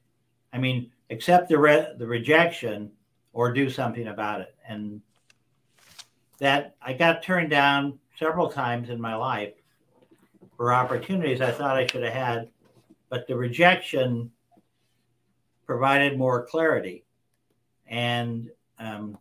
[0.51, 2.91] I mean, accept the re- the rejection
[3.31, 5.01] or do something about it, and
[6.39, 9.53] that I got turned down several times in my life
[10.57, 12.49] for opportunities I thought I should have had,
[13.09, 14.31] but the rejection
[15.65, 17.05] provided more clarity.
[17.87, 18.49] And
[18.79, 19.17] um,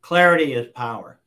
[0.00, 1.18] clarity is power.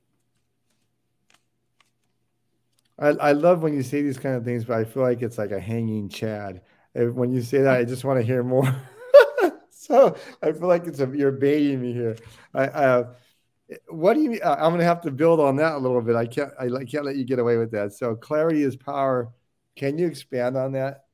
[3.00, 5.38] I, I love when you say these kind of things, but I feel like it's
[5.38, 6.62] like a hanging Chad.
[7.06, 8.76] When you say that, I just want to hear more.
[9.70, 12.18] so I feel like it's a, you're baiting me here.
[12.54, 13.14] I, uh,
[13.90, 14.40] what do you mean?
[14.44, 16.16] I'm going to have to build on that a little bit.
[16.16, 17.94] I can't, I can't let you get away with that.
[17.94, 19.30] So clarity is power.
[19.76, 21.06] Can you expand on that?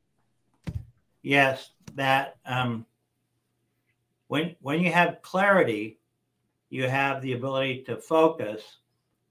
[1.21, 2.85] Yes, that um,
[4.27, 5.99] when when you have clarity,
[6.69, 8.61] you have the ability to focus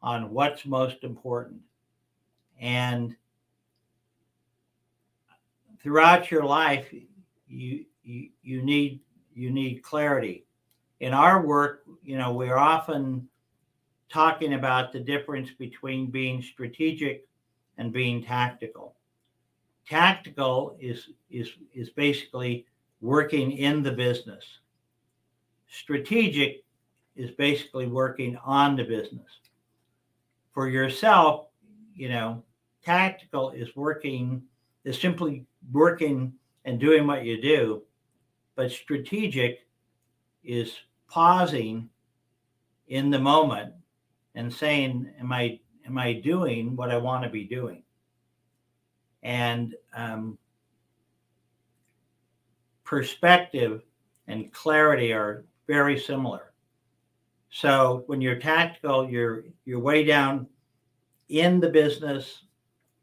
[0.01, 1.61] on what's most important.
[2.61, 3.15] And
[5.83, 6.93] throughout your life,
[7.49, 9.01] you you, you need
[9.35, 10.45] you need clarity.
[11.01, 13.29] In our work, you know, we're often
[14.09, 17.27] talking about the difference between being strategic
[17.79, 18.95] and being tactical.
[19.89, 22.67] Tactical is is is basically
[23.01, 24.45] working in the business.
[25.69, 26.65] Strategic
[27.17, 29.29] is basically working on the business.
[30.53, 31.47] For yourself,
[31.95, 32.43] you know,
[32.85, 34.43] tactical is working
[34.85, 36.33] is simply working
[36.65, 37.83] and doing what you do,
[38.57, 39.67] but strategic
[40.45, 40.77] is
[41.09, 41.89] pausing
[42.89, 43.73] in the moment
[44.35, 47.83] and saying, "Am I am I doing what I want to be doing?"
[49.23, 50.39] And um,
[52.85, 53.83] perspective
[54.27, 56.53] and clarity are very similar.
[57.51, 60.47] So when you're tactical, you're you're way down
[61.29, 62.43] in the business.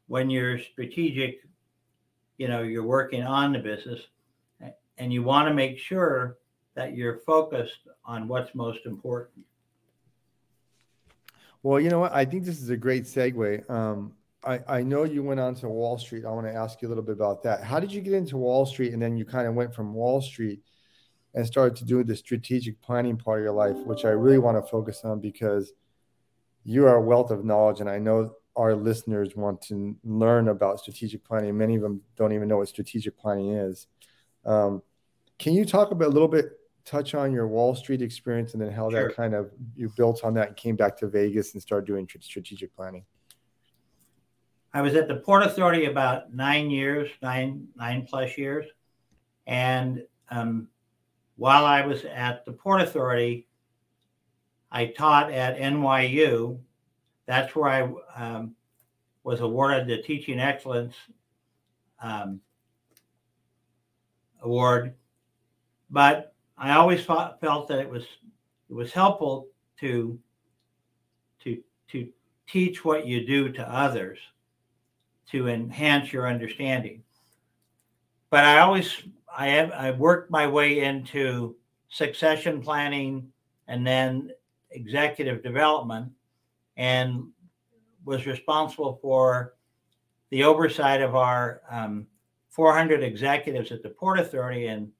[0.08, 1.40] When you're strategic,
[2.40, 4.00] you know, you're working on the business
[4.96, 6.38] and you want to make sure
[6.74, 9.44] that you're focused on what's most important.
[11.62, 12.14] Well, you know what?
[12.14, 13.68] I think this is a great segue.
[13.68, 16.24] Um, I, I know you went on to Wall Street.
[16.24, 17.62] I want to ask you a little bit about that.
[17.62, 18.94] How did you get into Wall Street?
[18.94, 20.62] And then you kind of went from Wall Street
[21.34, 24.56] and started to do the strategic planning part of your life, which I really want
[24.56, 25.74] to focus on because
[26.64, 27.80] you are a wealth of knowledge.
[27.80, 31.56] And I know our listeners want to learn about strategic planning.
[31.56, 33.86] Many of them don't even know what strategic planning is.
[34.44, 34.82] Um,
[35.38, 36.52] can you talk about a little bit
[36.84, 39.08] touch on your Wall Street experience and then how Sure.
[39.08, 42.06] that kind of you built on that and came back to Vegas and started doing
[42.06, 43.04] tr- strategic planning?
[44.72, 48.66] I was at the Port Authority about nine years, nine nine plus years,
[49.46, 50.68] and um,
[51.36, 53.48] while I was at the Port Authority,
[54.70, 56.60] I taught at NYU.
[57.30, 58.56] That's where I um,
[59.22, 60.96] was awarded the Teaching Excellence
[62.02, 62.40] um,
[64.42, 64.94] Award.
[65.90, 68.02] But I always felt, that it was
[68.68, 69.46] it was helpful
[69.78, 70.18] to
[71.44, 71.62] to
[71.92, 72.08] to
[72.48, 74.18] teach what you do to others
[75.30, 77.04] to enhance your understanding.
[78.30, 81.54] But I always I have I worked my way into
[81.90, 83.30] succession planning
[83.68, 84.32] and then
[84.72, 86.10] executive development
[86.76, 87.24] and
[88.04, 89.54] was responsible for
[90.30, 92.06] the oversight of our um,
[92.48, 94.90] 400 executives at the Port Authority and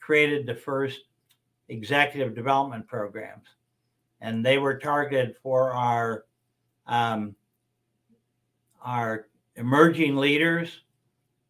[0.00, 1.00] created the first
[1.68, 3.46] executive development programs.
[4.20, 6.24] And they were targeted for our
[6.86, 7.34] um,
[8.82, 10.80] our emerging leaders,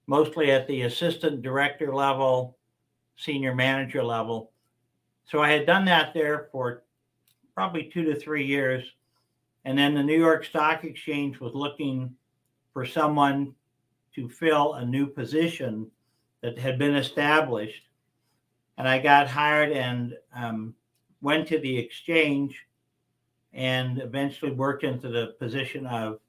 [0.06, 2.58] mostly at the assistant director level,
[3.16, 4.50] senior manager level.
[5.24, 6.82] So I had done that there for
[7.54, 8.84] probably two to three years.
[9.64, 12.14] And then the New York Stock Exchange was looking
[12.72, 13.54] for someone
[14.14, 15.90] to fill a new position
[16.42, 17.82] that had been established.
[18.78, 20.74] And I got hired and um,
[21.20, 22.66] went to the exchange
[23.52, 26.20] and eventually worked into the position of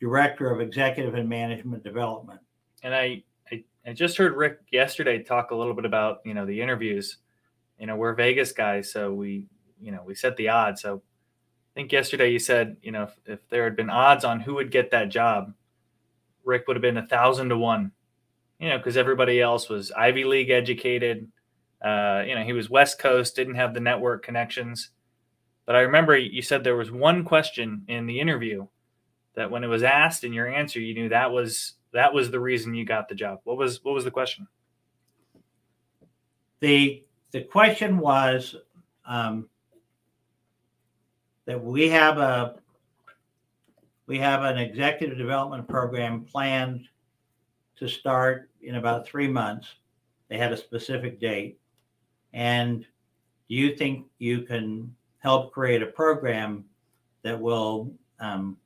[0.00, 2.40] director of executive and management development.
[2.82, 6.46] And I, I, I just heard Rick yesterday talk a little bit about you know
[6.46, 7.18] the interviews.
[7.78, 9.46] You know, we're Vegas guys, so we
[9.80, 10.82] you know we set the odds.
[10.82, 11.02] So
[11.74, 14.54] I think yesterday you said you know if, if there had been odds on who
[14.54, 15.52] would get that job,
[16.44, 17.92] Rick would have been a thousand to one.
[18.60, 21.28] You know, because everybody else was Ivy League educated.
[21.84, 24.90] Uh, you know, he was West Coast, didn't have the network connections.
[25.66, 28.66] But I remember you said there was one question in the interview
[29.34, 32.40] that when it was asked and your answer, you knew that was that was the
[32.40, 33.40] reason you got the job.
[33.44, 34.46] What was what was the question?
[36.60, 38.56] The the question was
[39.06, 39.48] um,
[41.46, 42.56] that we have a
[44.06, 46.86] we have an executive development program planned
[47.76, 49.76] to start in about three months.
[50.28, 51.58] They had a specific date,
[52.32, 52.80] and
[53.48, 56.64] do you think you can help create a program
[57.22, 58.56] that will um,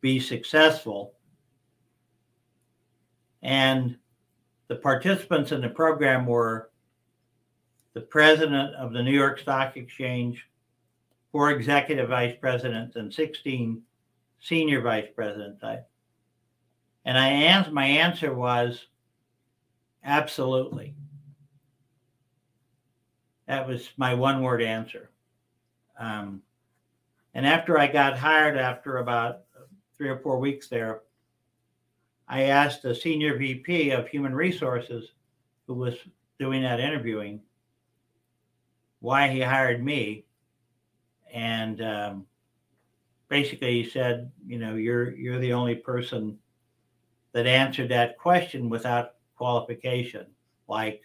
[0.00, 1.14] be successful?
[3.42, 3.96] And
[4.68, 6.70] the participants in the program were
[7.92, 10.48] the president of the New York Stock Exchange,
[11.34, 13.82] four executive vice presidents, and 16
[14.38, 15.64] senior vice presidents.
[15.64, 15.80] I,
[17.04, 18.86] and I answered, my answer was
[20.04, 20.94] absolutely.
[23.48, 25.10] That was my one word answer.
[25.98, 26.40] Um,
[27.34, 29.40] and after I got hired, after about
[29.98, 31.00] three or four weeks there,
[32.28, 35.10] I asked the senior VP of human resources
[35.66, 35.96] who was
[36.38, 37.40] doing that interviewing
[39.00, 40.26] why he hired me.
[41.34, 42.26] And um,
[43.28, 46.38] basically he said, you know, you're you're the only person
[47.32, 50.26] that answered that question without qualification.
[50.68, 51.02] Like,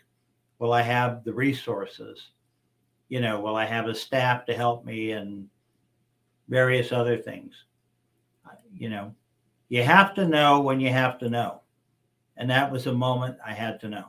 [0.59, 2.29] will I have the resources?
[3.09, 5.49] You know, will I have a staff to help me and
[6.47, 7.55] various other things?
[8.71, 9.15] You know,
[9.69, 11.61] you have to know when you have to know.
[12.37, 14.05] And that was a moment I had to know.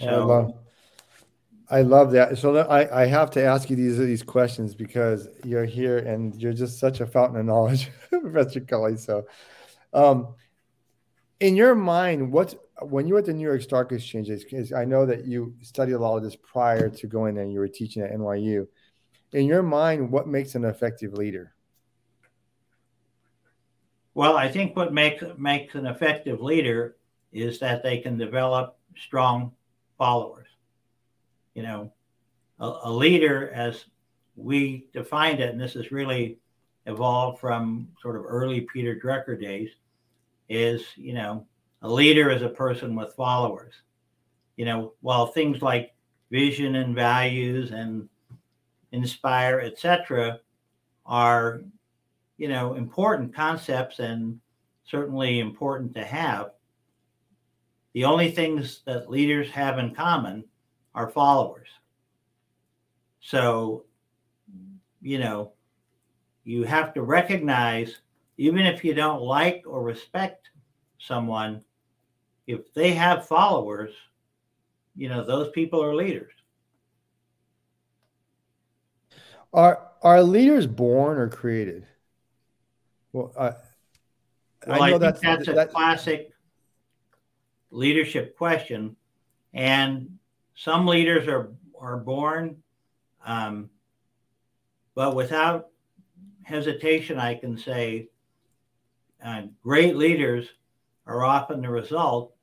[0.00, 0.61] So,
[1.72, 2.36] I love, that.
[2.36, 6.52] So I, I have to ask you these these questions because you're here and you're
[6.52, 8.98] just such a fountain of knowledge, Professor Culley.
[8.98, 9.26] So,
[9.94, 10.34] um,
[11.40, 14.30] in your mind, what when you were at the New York Stock Exchange,
[14.76, 17.60] I know that you studied a lot of this prior to going there, and you
[17.60, 18.66] were teaching at NYU.
[19.32, 21.54] In your mind, what makes an effective leader?
[24.12, 26.96] Well, I think what makes makes an effective leader
[27.32, 29.52] is that they can develop strong
[29.96, 30.41] followers.
[31.54, 31.92] You know,
[32.58, 33.84] a, a leader, as
[34.36, 36.38] we defined it, and this has really
[36.86, 39.70] evolved from sort of early Peter Drucker days,
[40.48, 41.46] is you know,
[41.82, 43.74] a leader is a person with followers.
[44.56, 45.94] You know, while things like
[46.30, 48.08] vision and values and
[48.92, 50.40] inspire, etc.,
[51.04, 51.62] are
[52.42, 54.40] you know, important concepts and
[54.84, 56.50] certainly important to have.
[57.94, 60.42] The only things that leaders have in common
[60.94, 61.68] are followers.
[63.20, 63.84] So,
[65.00, 65.52] you know,
[66.44, 68.00] you have to recognize,
[68.36, 70.50] even if you don't like or respect
[70.98, 71.64] someone,
[72.46, 73.92] if they have followers,
[74.96, 76.32] you know, those people are leaders.
[79.52, 81.86] Are are leaders born or created?
[83.12, 83.52] Well, I,
[84.66, 86.32] well, I, know I that's that's a that, classic
[87.70, 88.96] leadership question,
[89.52, 90.18] and
[90.62, 91.50] some leaders are
[91.80, 92.62] are born,
[93.26, 93.68] um,
[94.94, 95.70] but without
[96.44, 98.08] hesitation, I can say
[99.24, 100.46] uh, great leaders
[101.06, 102.34] are often the result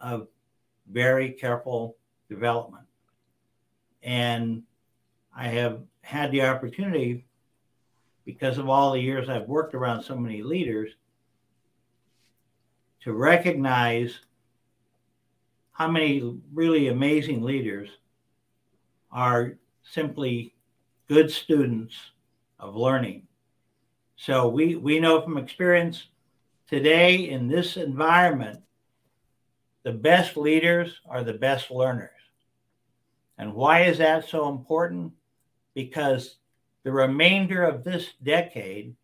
[0.00, 0.26] of
[0.90, 1.96] very careful
[2.28, 2.86] development.
[4.02, 4.64] And
[5.36, 7.26] I have had the opportunity,
[8.24, 10.90] because of all the years I've worked around so many leaders,
[13.02, 14.18] to recognize
[15.78, 17.88] how many really amazing leaders
[19.12, 20.52] are simply
[21.06, 21.94] good students
[22.58, 23.22] of learning.
[24.16, 26.08] So we, we know from experience
[26.68, 28.60] today in this environment,
[29.84, 32.10] the best leaders are the best learners.
[33.38, 35.12] And why is that so important?
[35.74, 36.38] Because
[36.82, 38.96] the remainder of this decade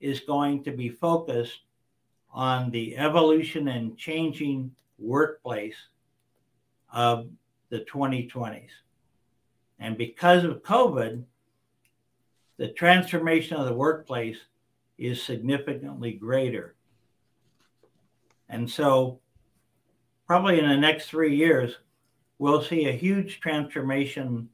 [0.00, 1.60] is going to be focused
[2.32, 5.76] on the evolution and changing workplace
[6.92, 7.28] of
[7.70, 8.68] the 2020s.
[9.78, 11.24] And because of COVID,
[12.56, 14.38] the transformation of the workplace
[14.96, 16.76] is significantly greater.
[18.48, 19.20] And so,
[20.26, 21.76] probably in the next three years,
[22.38, 24.48] we'll see a huge transformation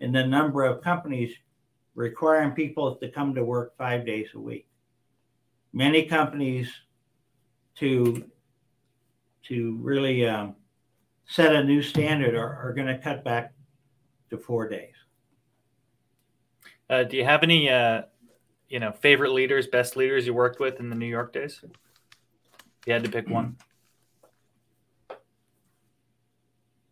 [0.00, 1.34] in the number of companies
[1.94, 4.66] requiring people to come to work five days a week.
[5.72, 6.70] Many companies
[7.76, 8.24] to
[9.48, 10.54] to really um,
[11.26, 13.52] set a new standard are, are going to cut back
[14.30, 14.94] to four days.
[16.88, 18.02] Uh, do you have any, uh,
[18.68, 21.60] you know, favorite leaders, best leaders you worked with in the New York days?
[22.86, 23.56] You had to pick one.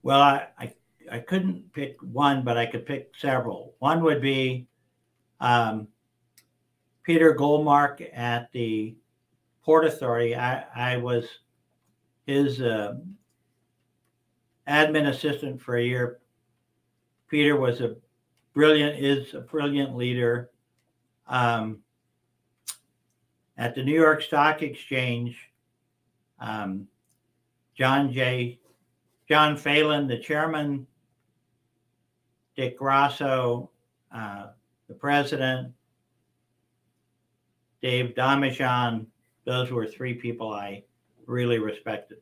[0.03, 0.75] Well, I, I,
[1.11, 3.75] I couldn't pick one, but I could pick several.
[3.79, 4.67] One would be
[5.41, 5.89] um,
[7.03, 8.97] Peter Goldmark at the
[9.63, 10.35] Port Authority.
[10.35, 11.27] I, I was
[12.27, 12.95] his uh,
[14.69, 16.19] admin assistant for a year.
[17.29, 17.97] Peter was a
[18.55, 20.51] brilliant is a brilliant leader.
[21.27, 21.79] Um,
[23.57, 25.51] at the New York Stock Exchange,
[26.41, 26.87] um,
[27.75, 28.59] John J.
[29.29, 30.87] John Phelan, the chairman,
[32.57, 33.71] Dick Grasso,
[34.15, 34.49] uh,
[34.89, 35.73] the president,
[37.81, 39.07] Dave Damijan,
[39.45, 40.83] those were three people I
[41.27, 42.19] really respected.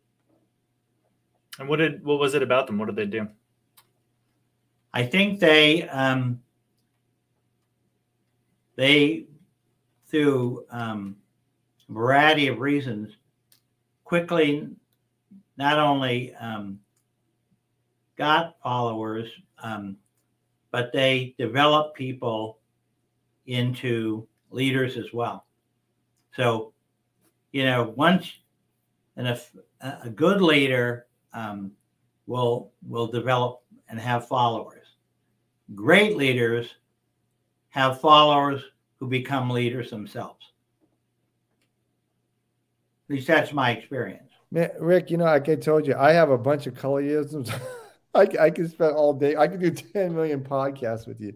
[1.59, 2.79] And what did what was it about them?
[2.79, 3.29] What did they do?
[4.93, 6.41] I think they um,
[8.77, 9.27] they
[10.07, 11.17] through um,
[11.89, 13.17] a variety of reasons
[14.05, 14.69] quickly
[15.57, 16.81] not only um,
[18.17, 19.29] got followers,
[19.63, 19.97] um,
[20.71, 22.59] but they developed people
[23.47, 25.45] into leaders as well.
[26.35, 26.73] So,
[27.53, 28.33] you know, once
[29.17, 31.73] and if a good leader um,
[32.27, 34.87] will will develop and have followers
[35.75, 36.75] great leaders
[37.71, 38.63] have followers
[38.99, 40.53] who become leaders themselves.
[43.09, 44.31] At least that's my experience.
[44.51, 47.53] Man, Rick, you know, like I told you, I have a bunch of Culleyisms.
[48.15, 49.37] I, I can spend all day.
[49.37, 51.35] I could do 10 million podcasts with you.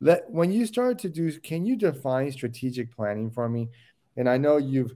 [0.00, 3.68] Let when you start to do, can you define strategic planning for me?
[4.16, 4.94] And I know you've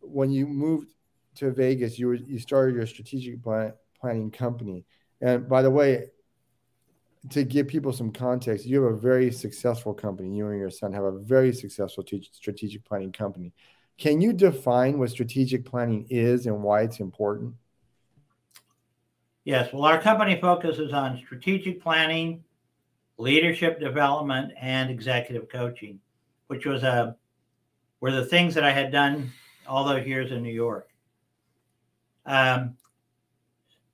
[0.00, 0.88] when you moved
[1.36, 4.84] to Vegas, you were you started your strategic plan, planning company.
[5.20, 6.08] And by the way,
[7.30, 10.36] to give people some context, you have a very successful company.
[10.36, 13.52] You and your son have a very successful strategic planning company.
[13.98, 17.54] Can you define what strategic planning is and why it's important?
[19.44, 19.72] Yes.
[19.72, 22.44] Well, our company focuses on strategic planning,
[23.16, 26.00] leadership development, and executive coaching,
[26.48, 27.12] which was a uh,
[28.00, 29.32] were the things that I had done
[29.66, 30.90] all those years in New York.
[32.26, 32.76] Um,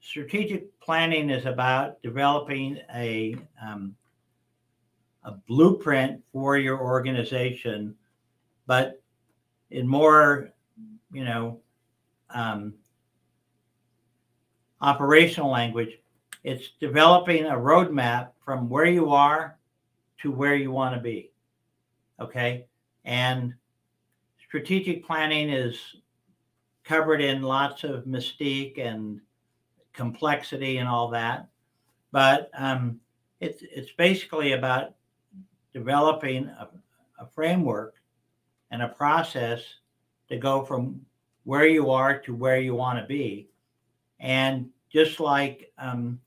[0.01, 3.95] strategic planning is about developing a um,
[5.25, 7.95] a blueprint for your organization,
[8.67, 9.01] but
[9.71, 10.49] in more,
[11.13, 11.61] you know,
[12.31, 12.75] um,
[14.81, 16.01] operational language,
[16.43, 19.57] it's developing a roadmap from where you are
[20.23, 21.31] to where you want to be.
[22.21, 22.67] Okay,
[23.05, 23.55] and
[24.49, 25.79] strategic planning is
[26.85, 29.21] covered in lots of mystique and
[29.93, 31.49] complexity and all that.
[32.11, 33.01] But um,
[33.41, 34.95] it's it's basically about
[35.73, 36.69] developing a,
[37.19, 37.95] a framework
[38.71, 39.63] and a process
[40.29, 41.01] to go from
[41.45, 43.49] where you are to where you want to be.
[44.21, 46.21] And just like um,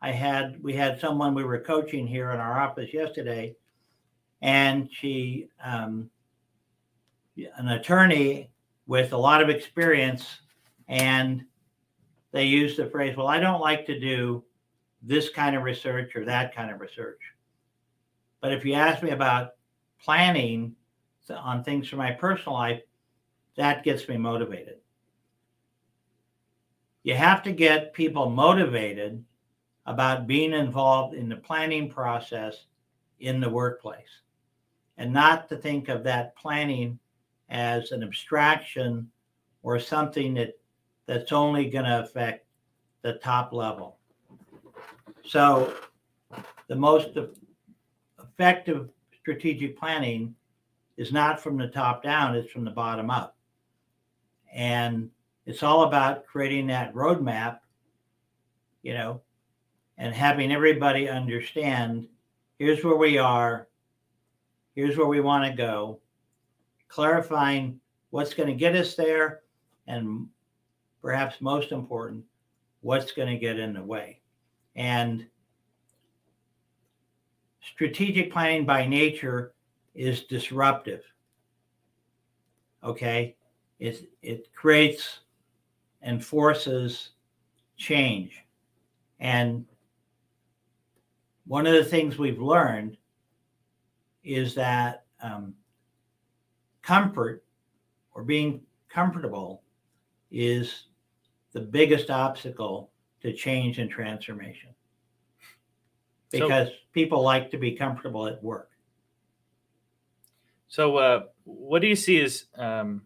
[0.00, 3.56] I had we had someone we were coaching here in our office yesterday,
[4.42, 6.10] and she um,
[7.56, 8.50] an attorney
[8.86, 10.40] with a lot of experience,
[10.88, 11.44] and
[12.30, 14.44] they use the phrase, "Well, I don't like to do
[15.02, 17.20] this kind of research or that kind of research."
[18.40, 19.54] But if you ask me about
[19.98, 20.76] planning
[21.30, 22.82] on things for my personal life,
[23.56, 24.78] that gets me motivated.
[27.02, 29.24] You have to get people motivated
[29.86, 32.66] about being involved in the planning process
[33.20, 34.22] in the workplace
[34.98, 36.98] and not to think of that planning
[37.48, 39.10] as an abstraction
[39.62, 40.58] or something that
[41.06, 42.46] that's only going to affect
[43.02, 43.98] the top level.
[45.24, 45.74] So
[46.68, 47.16] the most
[48.18, 48.90] effective
[49.20, 50.34] strategic planning
[50.96, 53.36] is not from the top down, it's from the bottom up.
[54.52, 55.10] And
[55.44, 57.60] it's all about creating that roadmap,
[58.82, 59.20] you know,
[59.98, 62.08] and having everybody understand
[62.58, 63.68] here's where we are,
[64.74, 66.00] here's where we want to go,
[66.88, 67.80] clarifying
[68.10, 69.42] what's going to get us there,
[69.86, 70.26] and
[71.02, 72.24] perhaps most important,
[72.80, 74.20] what's going to get in the way.
[74.74, 75.26] And
[77.60, 79.52] strategic planning by nature
[79.94, 81.02] is disruptive.
[82.84, 83.36] Okay,
[83.78, 85.20] it it creates
[86.02, 87.10] and forces
[87.76, 88.44] change,
[89.18, 89.66] and
[91.46, 92.96] one of the things we've learned
[94.24, 95.54] is that um,
[96.86, 97.42] comfort
[98.14, 99.62] or being comfortable
[100.30, 100.84] is
[101.52, 102.90] the biggest obstacle
[103.22, 104.70] to change and transformation
[106.30, 108.70] because so, people like to be comfortable at work.
[110.68, 113.02] So, uh, what do you see as, um,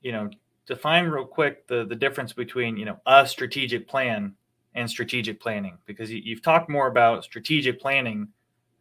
[0.00, 0.30] you know,
[0.66, 4.34] define real quick the the difference between you know a strategic plan
[4.74, 8.28] and strategic planning because you, have talked more about strategic planning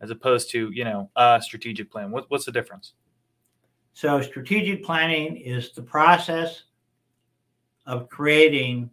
[0.02, 2.12] as opposed to you know a strategic plan.
[2.12, 2.94] What, what's the difference?
[3.96, 6.64] So, strategic planning is the process
[7.86, 8.89] of creating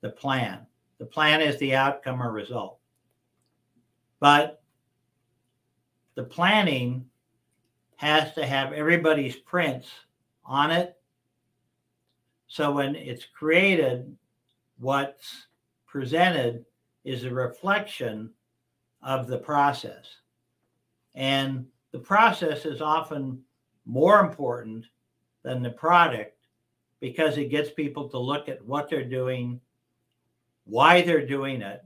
[0.00, 0.66] the plan.
[0.96, 2.78] The plan is the outcome or result.
[4.18, 4.62] But
[6.14, 7.04] the planning
[7.96, 9.90] has to have everybody's prints
[10.42, 10.96] on it.
[12.46, 14.16] So when it's created,
[14.78, 15.48] what's
[15.86, 16.64] presented
[17.04, 18.30] is a reflection
[19.02, 20.06] of the process.
[21.14, 23.42] And the process is often
[23.86, 24.84] more important
[25.42, 26.36] than the product
[27.00, 29.60] because it gets people to look at what they're doing,
[30.64, 31.84] why they're doing it.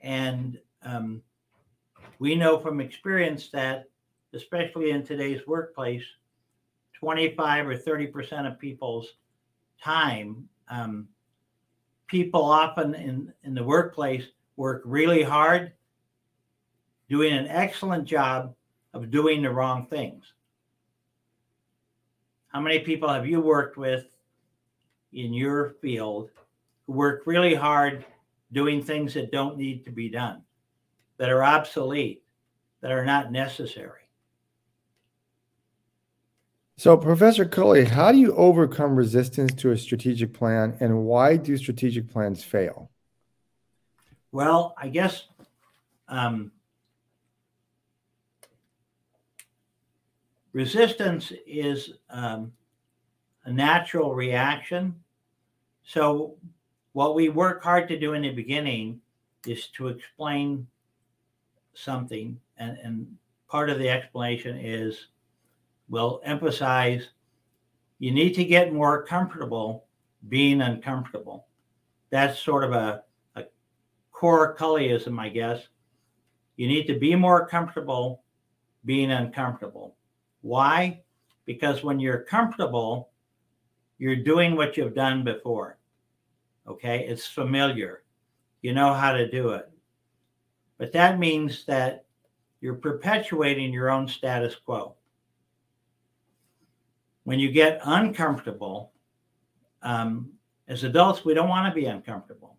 [0.00, 1.22] And um,
[2.18, 3.88] we know from experience that
[4.32, 6.04] especially in today's workplace,
[6.94, 9.08] 25 or 30% of people's
[9.82, 11.08] time, um,
[12.06, 14.24] people often in, in the workplace
[14.56, 15.72] work really hard,
[17.08, 18.54] doing an excellent job
[18.94, 20.24] of doing the wrong things.
[22.48, 24.06] How many people have you worked with
[25.12, 26.30] in your field
[26.86, 28.04] who work really hard
[28.52, 30.42] doing things that don't need to be done,
[31.18, 32.22] that are obsolete,
[32.80, 34.00] that are not necessary?
[36.78, 41.56] So, Professor Culley, how do you overcome resistance to a strategic plan and why do
[41.56, 42.90] strategic plans fail?
[44.30, 45.24] Well, I guess
[46.08, 46.52] um,
[50.56, 52.50] resistance is um,
[53.44, 54.94] a natural reaction.
[55.84, 56.38] So,
[56.94, 59.02] what we work hard to do in the beginning
[59.46, 60.66] is to explain
[61.74, 63.06] something, and, and
[63.50, 65.08] part of the explanation is
[65.90, 67.10] we'll emphasize
[67.98, 69.84] you need to get more comfortable
[70.30, 71.48] being uncomfortable.
[72.08, 73.02] That's sort of a,
[73.36, 73.44] a
[74.10, 75.68] core Culleyism, I guess.
[76.56, 78.22] You need to be more comfortable
[78.86, 79.95] being uncomfortable.
[80.46, 81.02] Why?
[81.44, 83.10] Because when you're comfortable,
[83.98, 85.78] you're doing what you've done before.
[86.66, 88.02] Okay, it's familiar.
[88.62, 89.70] You know how to do it.
[90.78, 92.04] But that means that
[92.60, 94.96] you're perpetuating your own status quo
[97.26, 98.92] when you get uncomfortable,
[99.82, 100.30] um,
[100.68, 102.56] as adults, we don't want to be uncomfortable.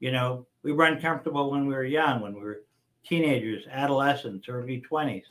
[0.00, 2.64] You know, we were uncomfortable when we were young, when we were
[3.04, 5.22] teenagers, adolescents, early 20s.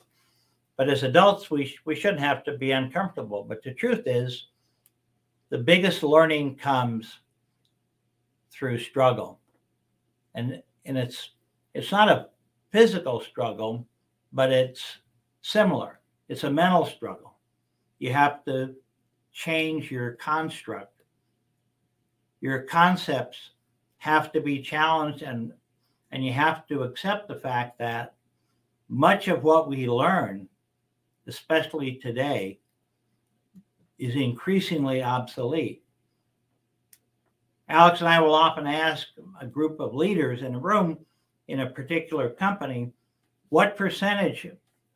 [0.81, 3.45] But as adults, we, we shouldn't have to be uncomfortable.
[3.47, 4.47] But the truth is,
[5.49, 7.19] the biggest learning comes
[8.49, 9.39] through struggle.
[10.33, 11.33] And, and it's,
[11.75, 12.29] it's not a
[12.71, 13.85] physical struggle,
[14.33, 14.97] but it's
[15.43, 15.99] similar.
[16.29, 17.35] It's a mental struggle
[17.99, 18.73] you have to
[19.33, 21.03] change your construct.
[22.39, 23.51] Your concepts
[23.99, 25.53] have to be challenged and
[26.09, 28.15] And you have to accept the fact that
[28.89, 30.47] much of what we learn,
[31.27, 32.59] especially today,
[33.99, 35.83] is increasingly obsolete.
[37.69, 39.07] Alex and I will often ask
[39.39, 40.97] a group of leaders in a room
[41.47, 42.91] in a particular company
[43.49, 44.47] what percentage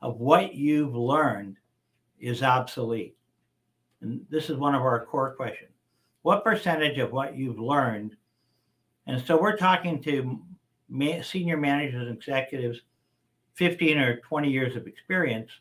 [0.01, 1.57] of what you've learned
[2.19, 3.17] is obsolete?
[4.01, 5.71] And this is one of our core questions.
[6.21, 8.15] What percentage of what you've learned?
[9.07, 10.41] And so we're talking to
[11.21, 12.79] senior managers and executives,
[13.55, 15.51] 15 or 20 years of experience,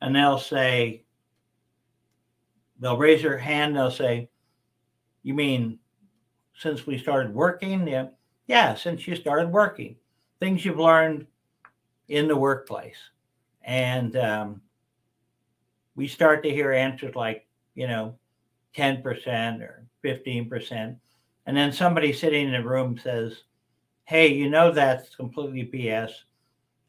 [0.00, 1.04] and they'll say,
[2.78, 4.28] they'll raise their hand, they'll say,
[5.22, 5.78] You mean
[6.56, 7.86] since we started working?
[7.86, 8.08] Yeah,
[8.46, 9.96] yeah since you started working.
[10.40, 11.26] Things you've learned
[12.08, 12.98] in the workplace.
[13.62, 14.60] And um,
[15.96, 18.16] we start to hear answers like, you know,
[18.76, 20.96] 10% or 15%.
[21.46, 23.44] And then somebody sitting in a room says,
[24.04, 26.10] hey, you know, that's completely BS.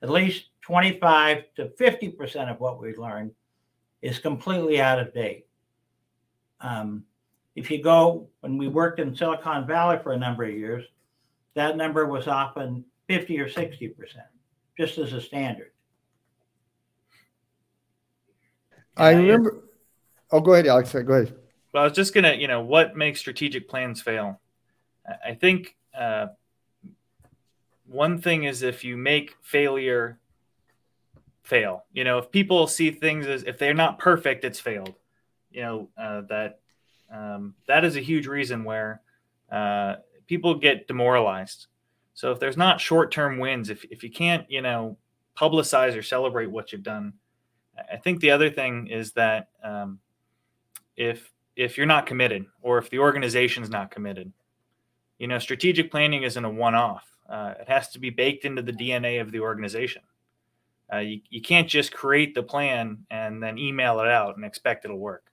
[0.01, 3.31] At least 25 to 50% of what we learned
[4.01, 5.45] is completely out of date.
[6.59, 7.03] Um,
[7.55, 10.83] if you go, when we worked in Silicon Valley for a number of years,
[11.53, 13.95] that number was often 50 or 60%,
[14.75, 15.71] just as a standard.
[18.97, 19.65] I remember.
[20.31, 20.93] Oh, go ahead, Alex.
[20.93, 21.35] Go ahead.
[21.73, 24.39] Well, I was just gonna, you know, what makes strategic plans fail?
[25.23, 26.27] I think uh,
[27.85, 30.17] one thing is if you make failure
[31.45, 31.85] fail.
[31.93, 34.95] You know, if people see things as if they're not perfect, it's failed.
[35.51, 36.59] You know uh, that
[37.13, 39.01] um, that is a huge reason where
[39.51, 39.95] uh,
[40.27, 41.67] people get demoralized.
[42.13, 44.97] So if there's not short-term wins, if if you can't, you know,
[45.37, 47.13] publicize or celebrate what you've done,
[47.91, 49.99] I think the other thing is that um,
[50.97, 54.33] if if you're not committed or if the organization's not committed,
[55.19, 57.05] you know, strategic planning isn't a one-off.
[57.29, 60.01] Uh, it has to be baked into the DNA of the organization.
[60.91, 64.85] Uh, you, you can't just create the plan and then email it out and expect
[64.85, 65.31] it'll work.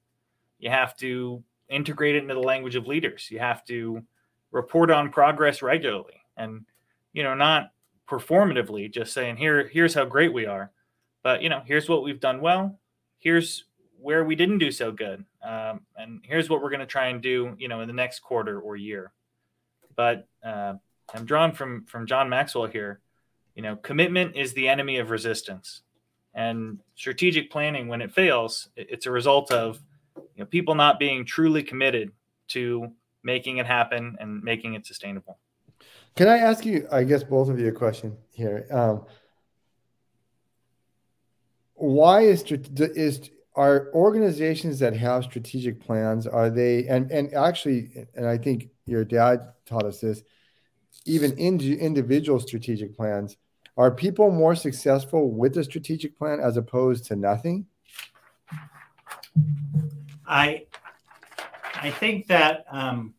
[0.59, 3.29] You have to integrate it into the language of leaders.
[3.31, 4.03] You have to
[4.51, 6.65] report on progress regularly and,
[7.13, 7.73] you know, not
[8.09, 10.73] performatively, just saying, here, here's how great we are
[11.23, 12.79] but you know, here's what we've done well.
[13.19, 13.65] Here's
[14.01, 17.23] where we didn't do so good, um, and here's what we're going to try and
[17.23, 17.55] do.
[17.59, 19.13] You know, in the next quarter or year.
[19.95, 20.75] But uh,
[21.15, 23.01] I'm drawn from from John Maxwell here.
[23.55, 25.83] You know, commitment is the enemy of resistance,
[26.35, 29.81] and strategic planning, when it fails, it's a result of
[30.17, 32.13] you know people not being truly committed
[32.49, 32.93] to
[33.23, 35.39] making it happen and making it sustainable.
[36.17, 38.67] Can I ask you, I guess both of you a question here?
[38.71, 39.05] Um,
[41.75, 42.45] why is
[42.79, 48.69] is are organizations that have strategic plans are they and and actually and i think
[48.87, 50.23] your dad taught us this
[51.05, 53.37] even in individual strategic plans
[53.77, 57.67] are people more successful with a strategic plan as opposed to nothing
[60.27, 60.65] i
[61.75, 63.15] i think that um,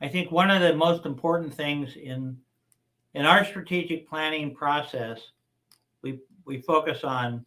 [0.00, 2.38] i think one of the most important things in
[3.14, 5.18] in our strategic planning process,
[6.02, 7.44] we, we focus on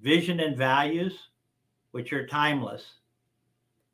[0.00, 1.28] vision and values,
[1.92, 2.84] which are timeless.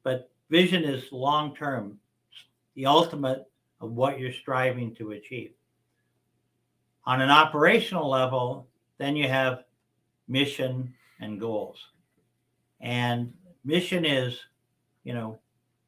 [0.02, 1.98] But vision is long term,
[2.74, 3.50] the ultimate
[3.80, 5.52] of what you're striving to achieve.
[7.04, 8.68] On an operational level,
[8.98, 9.64] then you have
[10.26, 11.78] mission and goals.
[12.80, 13.32] And
[13.64, 14.38] mission is,
[15.04, 15.38] you know,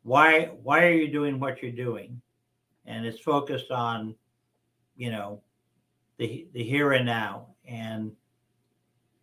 [0.03, 2.21] why why are you doing what you're doing?
[2.87, 4.15] And it's focused on
[5.01, 5.41] you know,
[6.19, 8.13] the the here and now, and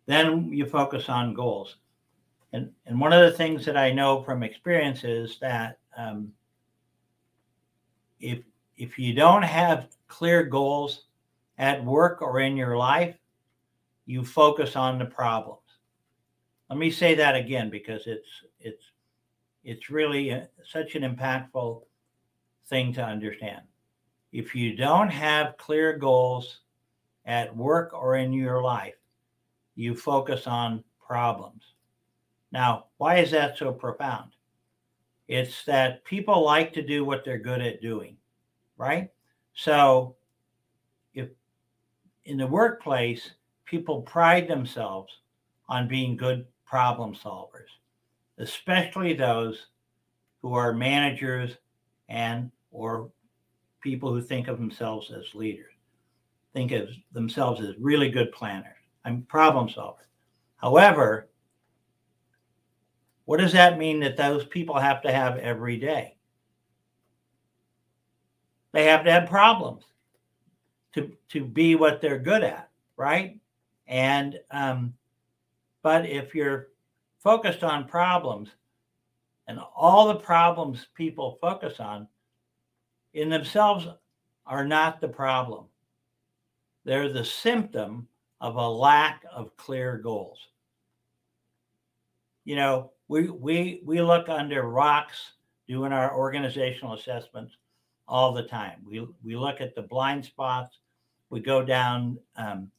[0.06, 1.76] then you focus on goals.
[2.52, 6.32] And and one of the things that I know from experience is that um,
[8.18, 8.40] if
[8.78, 11.04] if you don't have clear goals
[11.58, 13.16] at work or in your life,
[14.06, 15.60] you focus on the problems.
[16.70, 18.28] Let me say that again because it's
[18.60, 18.84] it's
[19.64, 21.82] it's really a, such an impactful
[22.68, 23.62] thing to understand
[24.32, 26.60] if you don't have clear goals
[27.24, 28.94] at work or in your life,
[29.74, 31.62] you focus on problems.
[32.52, 34.32] Now, why is that so profound?
[35.28, 38.16] It's that people like to do what they're good at doing,
[38.78, 39.10] right?
[39.54, 40.16] So,
[41.12, 41.28] if
[42.24, 43.32] in the workplace,
[43.66, 45.12] people pride themselves
[45.68, 47.68] on being good problem solvers,
[48.38, 49.66] especially those
[50.40, 51.56] who are managers
[52.08, 53.10] and or
[53.82, 55.72] people who think of themselves as leaders,
[56.54, 58.76] think of themselves as really good planners.
[59.04, 60.06] I'm problem solvers.
[60.56, 61.28] However,
[63.24, 66.17] what does that mean that those people have to have every day?
[68.72, 69.84] They have to have problems
[70.94, 73.38] to to be what they're good at, right?
[73.86, 74.94] And um,
[75.82, 76.68] but if you're
[77.18, 78.50] focused on problems,
[79.46, 82.06] and all the problems people focus on
[83.14, 83.86] in themselves
[84.46, 85.66] are not the problem.
[86.84, 88.08] They're the symptom
[88.40, 90.38] of a lack of clear goals.
[92.44, 95.32] You know, we we we look under rocks
[95.66, 97.56] doing our organizational assessments
[98.08, 98.80] all the time.
[98.84, 100.78] We we look at the blind spots.
[101.30, 102.70] We go down um,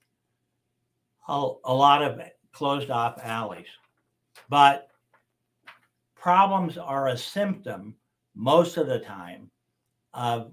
[1.28, 2.20] a, a lot of
[2.52, 3.68] closed off alleys,
[4.50, 4.90] but
[6.16, 7.96] problems are a symptom
[8.36, 9.52] most of the time
[10.14, 10.52] of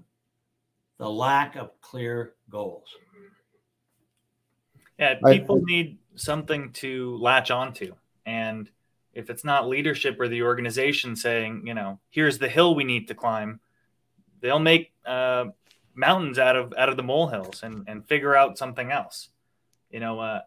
[0.97, 2.87] the lack of clear goals.
[4.99, 7.93] Yeah, people I, need something to latch onto.
[8.25, 8.69] And
[9.13, 13.07] if it's not leadership or the organization saying, you know, here's the hill we need
[13.07, 13.59] to climb,
[14.41, 15.45] they'll make uh,
[15.93, 19.29] mountains out of out of the molehills and and figure out something else.
[19.91, 20.41] You know, uh,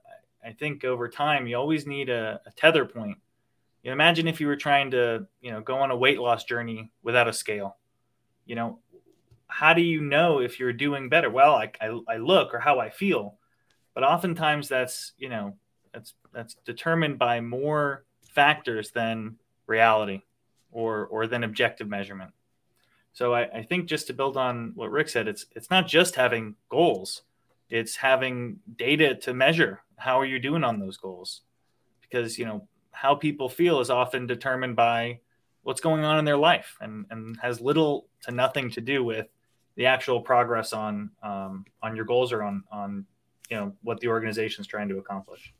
[0.45, 3.19] I think over time you always need a, a tether point.
[3.83, 6.45] You know, imagine if you were trying to, you know, go on a weight loss
[6.45, 7.77] journey without a scale.
[8.45, 8.79] You know,
[9.47, 11.31] how do you know if you're doing better?
[11.31, 13.37] Well, I, I, I look or how I feel,
[13.95, 15.57] but oftentimes that's you know
[15.93, 19.37] that's that's determined by more factors than
[19.67, 20.23] reality
[20.71, 22.33] or or than objective measurement.
[23.13, 26.15] So I, I think just to build on what Rick said, it's it's not just
[26.15, 27.23] having goals,
[27.69, 31.43] it's having data to measure how are you doing on those goals,
[32.01, 35.21] because you know how people feel is often determined by
[35.63, 39.27] what's going on in their life and, and has little to nothing to do with
[39.77, 43.05] the actual progress on um, on your goals or on on
[43.51, 45.53] you know what the organization is trying to accomplish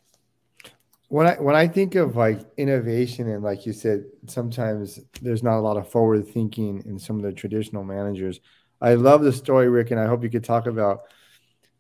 [1.11, 5.59] when I when I think of like innovation and like you said, sometimes there's not
[5.59, 8.39] a lot of forward thinking in some of the traditional managers.
[8.81, 11.01] I love the story, Rick, and I hope you could talk about.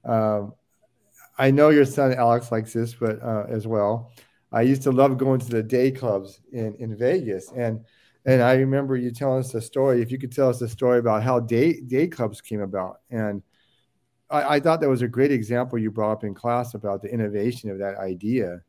[0.05, 0.55] Um,
[1.39, 4.11] I know your son Alex likes this, but uh, as well,
[4.51, 7.85] I used to love going to the day clubs in in Vegas, and
[8.27, 10.03] and I remember you telling us a story.
[10.03, 13.45] If you could tell us a story about how day day clubs came about, and
[14.29, 17.15] I, I thought that was a great example you brought up in class about the
[17.15, 18.63] innovation of that idea.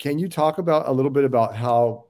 [0.00, 2.06] Can you talk about a little bit about how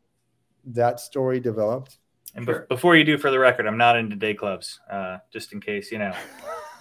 [0.64, 1.98] that story developed?
[2.34, 4.80] And be- before you do, for the record, I'm not into day clubs.
[4.90, 6.14] Uh, just in case, you know,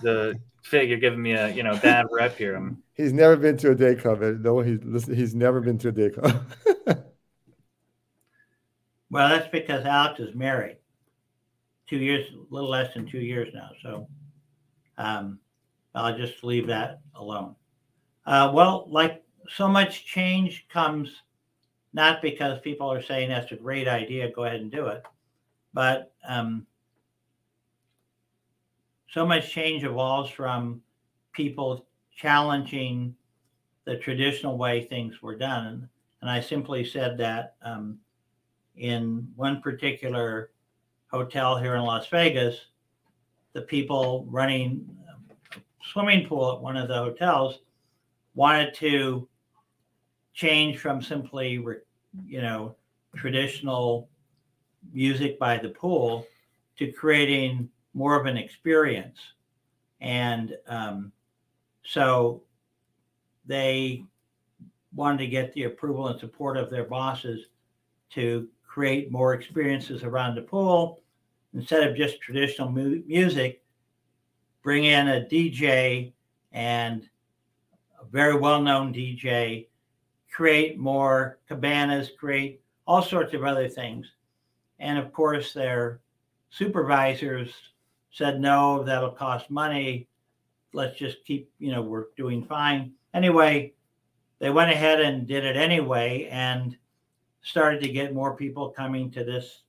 [0.02, 2.56] the fig you're giving me a you know bad rep here.
[2.56, 2.82] I'm...
[2.94, 4.22] He's never been to a day club.
[4.22, 6.46] No, he's he's never been to a day club.
[9.12, 10.78] Well, that's because Alex is married.
[11.88, 13.70] Two years, a little less than two years now.
[13.82, 14.08] So
[14.98, 15.40] um,
[15.96, 17.56] I'll just leave that alone.
[18.26, 19.24] Uh, well, like
[19.56, 21.24] so much change comes
[21.94, 25.04] not because people are saying that's a great idea, go ahead and do it,
[25.74, 26.66] but um,
[29.10, 30.82] so much change evolves from
[31.34, 33.16] people challenging
[33.86, 35.90] the traditional way things were done.
[36.22, 37.98] And I simply said that um,
[38.76, 40.52] in one particular
[41.08, 42.68] hotel here in Las Vegas,
[43.54, 44.88] the people running
[45.56, 47.60] a swimming pool at one of the hotels
[48.36, 49.29] wanted to
[50.40, 51.52] change from simply,
[52.26, 52.74] you know,
[53.18, 54.08] traditional
[54.94, 56.26] music by the pool
[56.78, 59.20] to creating more of an experience.
[60.00, 61.12] And um,
[61.84, 62.42] so
[63.46, 64.06] they
[64.96, 67.48] wanted to get the approval and support of their bosses
[68.12, 71.02] to create more experiences around the pool
[71.54, 73.62] instead of just traditional mu- music
[74.62, 76.12] bring in a dj
[76.52, 77.10] and
[78.02, 79.66] a very well-known dj
[80.40, 84.10] create more cabanas create all sorts of other things.
[84.80, 86.00] And of course their
[86.50, 87.54] supervisors
[88.10, 90.08] said no that'll cost money.
[90.72, 92.94] Let's just keep you know we're doing fine.
[93.14, 93.74] Anyway
[94.40, 96.78] they went ahead and did it anyway and
[97.42, 99.64] started to get more people coming to this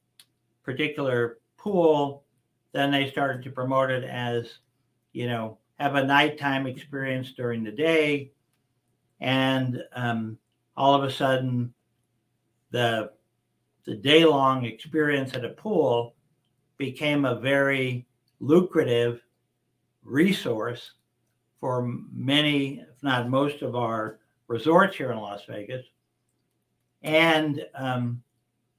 [0.62, 2.22] particular pool,
[2.70, 4.58] then they started to promote it as,
[5.14, 8.30] you know, have a nighttime experience during the day.
[9.18, 10.38] And um,
[10.80, 11.74] all of a sudden,
[12.70, 13.10] the
[13.84, 16.14] the day long experience at a pool
[16.78, 18.06] became a very
[18.40, 19.20] lucrative
[20.02, 20.92] resource
[21.60, 25.84] for many, if not most, of our resorts here in Las Vegas.
[27.02, 28.22] And um,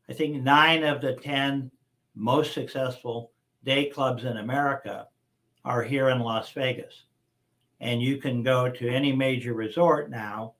[0.10, 1.70] I think nine of the 10
[2.16, 3.32] most successful
[3.64, 5.08] day clubs in America
[5.64, 7.04] are here in Las Vegas.
[7.80, 10.56] And you can go to any major resort now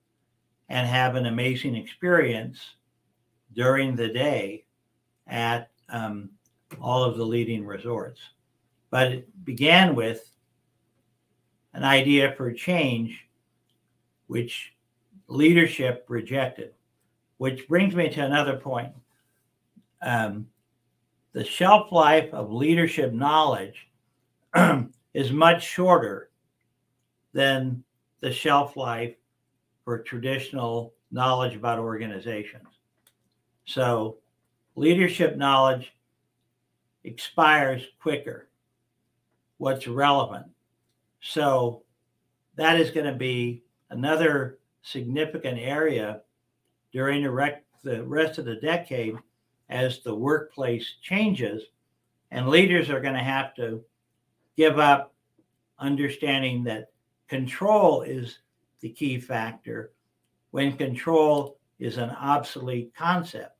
[0.68, 2.58] and have an amazing experience
[3.54, 4.64] during the day
[5.26, 6.30] at um,
[6.80, 8.20] all of the leading resorts.
[8.90, 10.30] But it began with
[11.74, 13.26] an idea for change,
[14.26, 14.74] which
[15.28, 16.74] leadership rejected,
[17.38, 18.92] which brings me to another point.
[20.02, 20.46] Um,
[21.32, 23.88] the shelf life of leadership knowledge
[25.14, 26.30] is much shorter
[27.32, 27.82] than
[28.20, 29.14] the shelf life
[29.84, 32.68] for traditional knowledge about organizations.
[33.64, 34.18] So,
[34.76, 35.92] leadership knowledge
[37.04, 38.48] expires quicker.
[39.58, 40.46] What's relevant?
[41.20, 41.82] So,
[42.56, 46.22] that is going to be another significant area
[46.92, 49.16] during the, rec- the rest of the decade
[49.68, 51.62] as the workplace changes.
[52.30, 53.82] And leaders are going to have to
[54.56, 55.14] give up
[55.78, 56.90] understanding that
[57.28, 58.38] control is
[58.82, 59.92] the key factor
[60.50, 63.56] when control is an obsolete concept.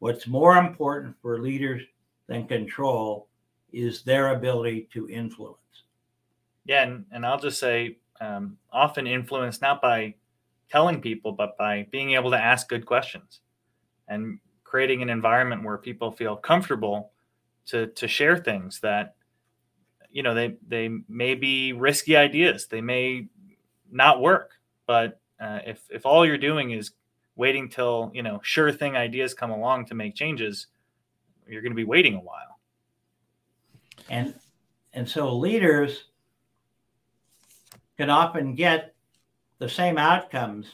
[0.00, 1.82] What's more important for leaders
[2.26, 3.28] than control
[3.72, 5.56] is their ability to influence.
[6.64, 10.14] Yeah, and, and I'll just say um, often influence not by
[10.70, 13.40] telling people, but by being able to ask good questions
[14.08, 17.12] and creating an environment where people feel comfortable
[17.66, 19.14] to to share things that
[20.10, 23.28] you know they they may be risky ideas they may
[23.90, 24.52] not work
[24.86, 26.92] but uh, if if all you're doing is
[27.36, 30.66] waiting till you know sure thing ideas come along to make changes
[31.46, 32.58] you're going to be waiting a while
[34.10, 34.34] and
[34.92, 36.04] and so leaders
[37.96, 38.94] can often get
[39.58, 40.66] the same outcomes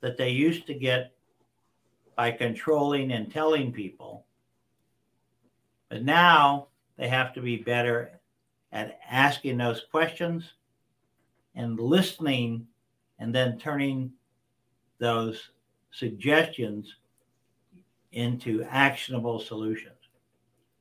[0.00, 1.12] that they used to get
[2.16, 4.26] by controlling and telling people.
[5.88, 8.20] But now they have to be better
[8.72, 10.54] at asking those questions
[11.56, 12.66] and listening
[13.18, 14.12] and then turning
[14.98, 15.50] those
[15.90, 16.96] suggestions
[18.12, 19.92] into actionable solutions.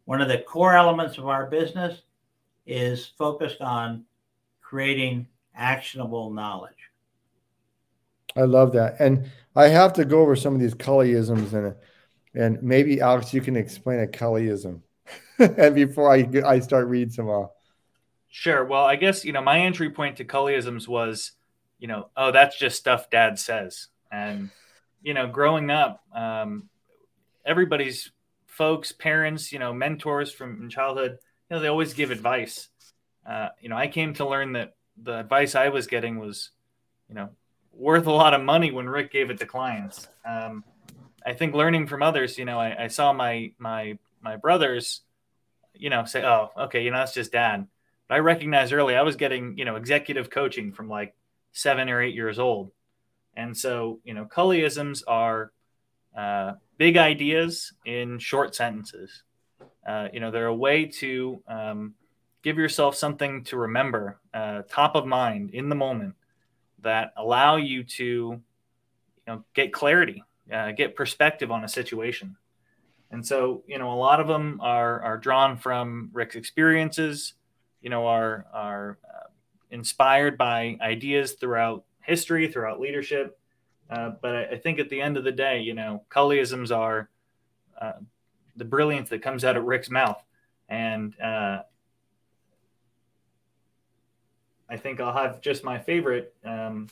[0.06, 2.02] One of the core elements of our business
[2.66, 4.06] is focused on
[4.62, 6.74] creating actionable knowledge.
[8.36, 8.98] I love that.
[9.00, 11.76] And I have to go over some of these Culleyisms and
[12.38, 14.82] and maybe Alex, you can explain a Culleyism.
[15.40, 17.52] and before I I start reading some off.
[18.38, 18.66] Sure.
[18.66, 21.32] Well, I guess you know my entry point to Culleyisms was,
[21.80, 24.50] you know, oh, that's just stuff Dad says, and
[25.02, 26.68] you know, growing up, um,
[27.46, 28.12] everybody's
[28.46, 31.12] folks, parents, you know, mentors from childhood,
[31.50, 32.68] you know, they always give advice.
[33.26, 36.50] Uh, you know, I came to learn that the advice I was getting was,
[37.08, 37.30] you know,
[37.72, 40.10] worth a lot of money when Rick gave it to clients.
[40.26, 40.66] Um,
[41.26, 45.04] I think learning from others, you know, I, I, saw my my my brothers,
[45.74, 47.68] you know, say, "Oh, okay, you know, that's just dad."
[48.08, 51.16] But I recognized early I was getting, you know, executive coaching from like
[51.52, 52.72] seven or eight years old,
[53.36, 55.52] and so you know, Culleyisms are
[56.16, 59.24] uh, big ideas in short sentences.
[59.88, 61.94] Uh, you know, they're a way to um,
[62.44, 66.16] give yourself something to remember, uh, top of mind in the moment
[66.86, 68.42] that allow you to you
[69.28, 72.38] know get clarity uh, get perspective on a situation
[73.12, 77.34] and so you know a lot of them are are drawn from rick's experiences
[77.86, 79.28] you know are are uh,
[79.72, 83.40] inspired by ideas throughout history throughout leadership
[83.90, 87.10] uh, but I, I, think at the end of the day you know culleyisms are
[87.80, 87.94] uh,
[88.58, 90.22] the brilliance that comes out of rick's mouth
[90.68, 91.60] and uh,
[94.70, 96.34] I think I'll have just my favorite.
[96.44, 96.88] Um,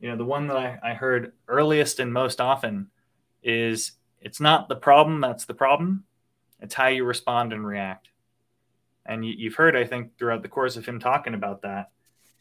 [0.00, 2.90] you know, the one that I, I heard earliest and most often
[3.42, 6.04] is it's not the problem that's the problem,
[6.60, 8.08] it's how you respond and react.
[9.08, 11.90] And you, have heard, I think, throughout the course of him talking about that.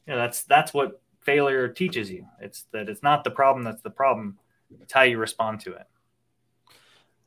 [0.05, 2.25] You know, that's that's what failure teaches you.
[2.41, 4.37] It's that it's not the problem that's the problem;
[4.81, 5.87] it's how you respond to it.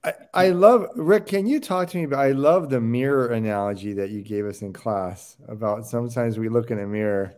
[0.05, 1.27] I, I love Rick.
[1.27, 2.21] Can you talk to me about?
[2.21, 6.71] I love the mirror analogy that you gave us in class about sometimes we look
[6.71, 7.35] in a mirror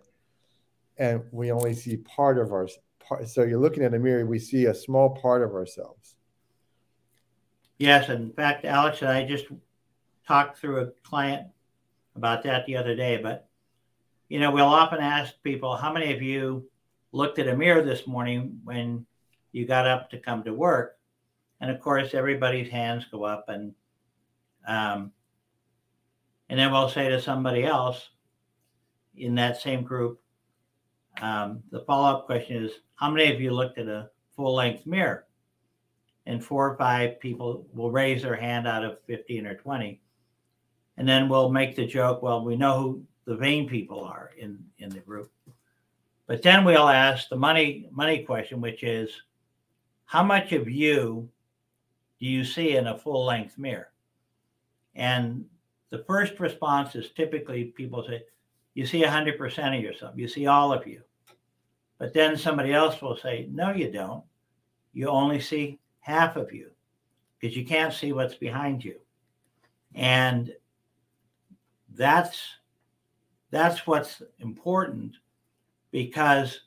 [0.98, 2.68] and we only see part of our
[3.00, 3.28] part.
[3.28, 6.14] So you're looking at a mirror, we see a small part of ourselves.
[7.78, 9.46] Yes, in fact, Alex and I just
[10.26, 11.48] talked through a client
[12.16, 13.16] about that the other day.
[13.16, 13.48] But
[14.28, 16.68] you know, we'll often ask people, "How many of you
[17.12, 19.06] looked at a mirror this morning when
[19.52, 20.98] you got up to come to work?"
[21.60, 23.74] And of course, everybody's hands go up, and
[24.66, 25.12] um,
[26.52, 28.10] and then we'll say to somebody else
[29.16, 30.20] in that same group,
[31.22, 34.84] um, the follow up question is How many of you looked at a full length
[34.84, 35.26] mirror?
[36.26, 40.01] And four or five people will raise their hand out of 15 or 20.
[40.96, 44.58] And then we'll make the joke well, we know who the vain people are in,
[44.78, 45.30] in the group.
[46.26, 49.10] But then we'll ask the money money question, which is
[50.04, 51.28] how much of you
[52.20, 53.92] do you see in a full length mirror?
[54.94, 55.44] And
[55.90, 58.22] the first response is typically people say,
[58.74, 61.02] You see 100% of yourself, you see all of you.
[61.98, 64.24] But then somebody else will say, No, you don't.
[64.92, 66.70] You only see half of you
[67.38, 69.00] because you can't see what's behind you.
[69.94, 70.52] And
[71.96, 72.40] that's
[73.50, 75.14] that's what's important
[75.90, 76.60] because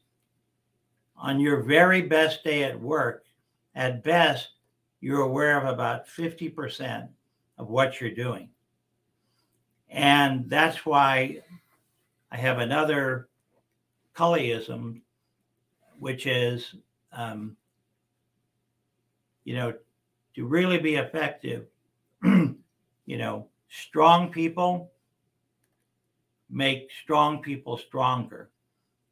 [1.18, 3.26] on your very best day at work,
[3.74, 4.50] at best,
[5.02, 7.08] you're aware of about 50%
[7.58, 8.50] of what you're doing.
[9.90, 11.42] And that's why
[12.32, 13.30] I have another
[14.16, 15.02] Culleyism,
[16.00, 16.76] which is,
[17.12, 17.56] um,
[19.44, 19.74] you know,
[20.36, 21.66] to really be effective,
[22.24, 22.58] you
[23.08, 24.92] know, strong people
[26.56, 28.50] make strong people stronger.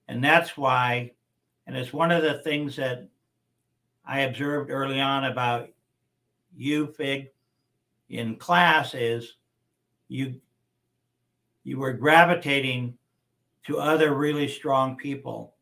[0.07, 1.11] And that's why,
[1.67, 3.09] and it's one of the things that
[4.05, 5.67] I observed early on about
[6.55, 7.31] you, Fig,
[8.09, 9.33] in class is
[10.07, 10.39] you
[11.65, 12.97] you were gravitating
[13.65, 15.55] to other really strong people.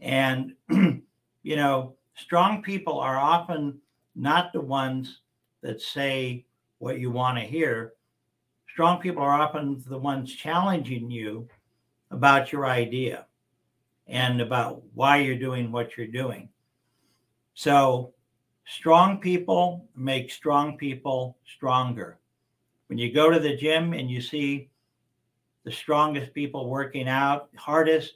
[0.00, 3.78] And you know, strong people are often
[4.14, 5.20] not the ones
[5.60, 6.46] that say
[6.78, 7.92] what you want to hear.
[8.72, 11.46] Strong people are often the ones challenging you
[12.10, 13.26] about your idea
[14.06, 16.48] and about why you're doing what you're doing.
[17.52, 18.14] So,
[18.64, 22.18] strong people make strong people stronger.
[22.86, 24.70] When you go to the gym and you see
[25.64, 28.14] the strongest people working out, hardest,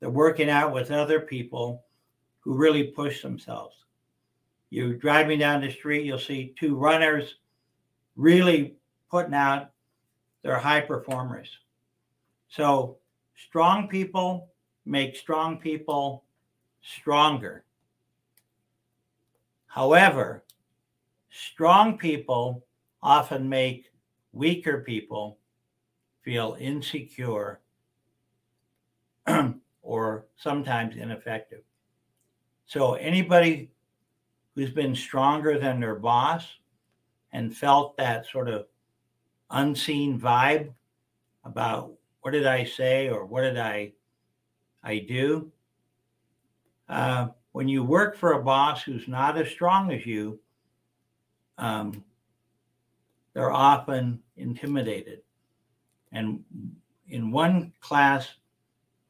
[0.00, 1.84] they're working out with other people
[2.38, 3.76] who really push themselves.
[4.70, 7.34] You're driving down the street, you'll see two runners
[8.16, 8.76] really
[9.10, 9.72] putting out
[10.42, 11.48] their high performers.
[12.48, 12.98] So,
[13.36, 14.48] strong people
[14.84, 16.24] make strong people
[16.82, 17.64] stronger.
[19.66, 20.44] However,
[21.30, 22.64] strong people
[23.02, 23.92] often make
[24.32, 25.38] weaker people
[26.22, 27.60] feel insecure
[29.82, 31.62] or sometimes ineffective.
[32.66, 33.70] So, anybody
[34.54, 36.46] who's been stronger than their boss
[37.32, 38.66] and felt that sort of
[39.50, 40.72] unseen vibe
[41.44, 43.92] about what did I say or what did I
[44.82, 45.52] I do.
[46.88, 50.40] Uh, when you work for a boss who's not as strong as you,
[51.58, 52.04] um,
[53.34, 55.20] they're often intimidated.
[56.12, 56.42] And
[57.08, 58.28] in one class,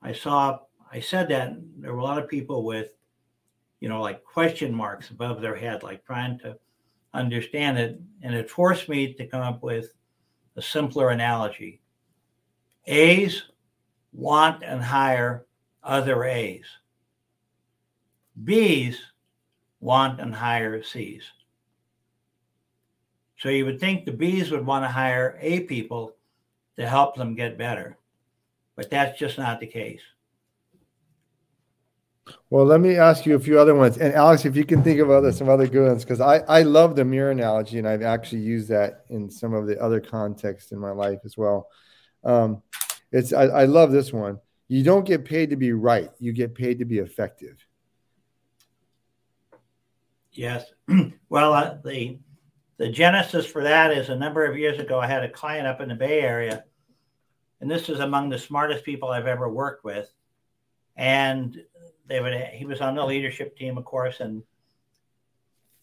[0.03, 0.61] I saw,
[0.93, 2.91] I said that there were a lot of people with,
[3.81, 6.59] you know, like question marks above their head, like trying to
[7.15, 8.01] understand it.
[8.23, 9.95] And it forced me to come up with
[10.61, 11.81] a simpler analogy.
[12.87, 13.45] A's
[14.13, 15.47] want and hire
[15.83, 16.67] other A's.
[18.45, 19.01] B's
[19.81, 21.23] want and hire C's.
[23.39, 26.15] So you would think the B's would want to hire A people
[26.77, 27.97] to help them get better,
[28.77, 30.03] but that's just not the case.
[32.51, 33.99] Well, let me ask you a few other ones.
[33.99, 36.63] And Alex, if you can think of other some other good ones, because I, I
[36.63, 40.73] love the mirror analogy and I've actually used that in some of the other contexts
[40.73, 41.69] in my life as well.
[42.25, 42.63] Um,
[43.13, 44.39] it's I, I love this one.
[44.69, 47.65] You don't get paid to be right, you get paid to be effective.
[50.33, 50.65] Yes.
[51.29, 52.19] well, uh, the
[52.77, 54.99] the genesis for that is a number of years ago.
[54.99, 56.65] I had a client up in the Bay Area,
[57.61, 60.11] and this is among the smartest people I've ever worked with.
[60.97, 61.57] And
[62.11, 64.43] they would he was on the leadership team, of course, and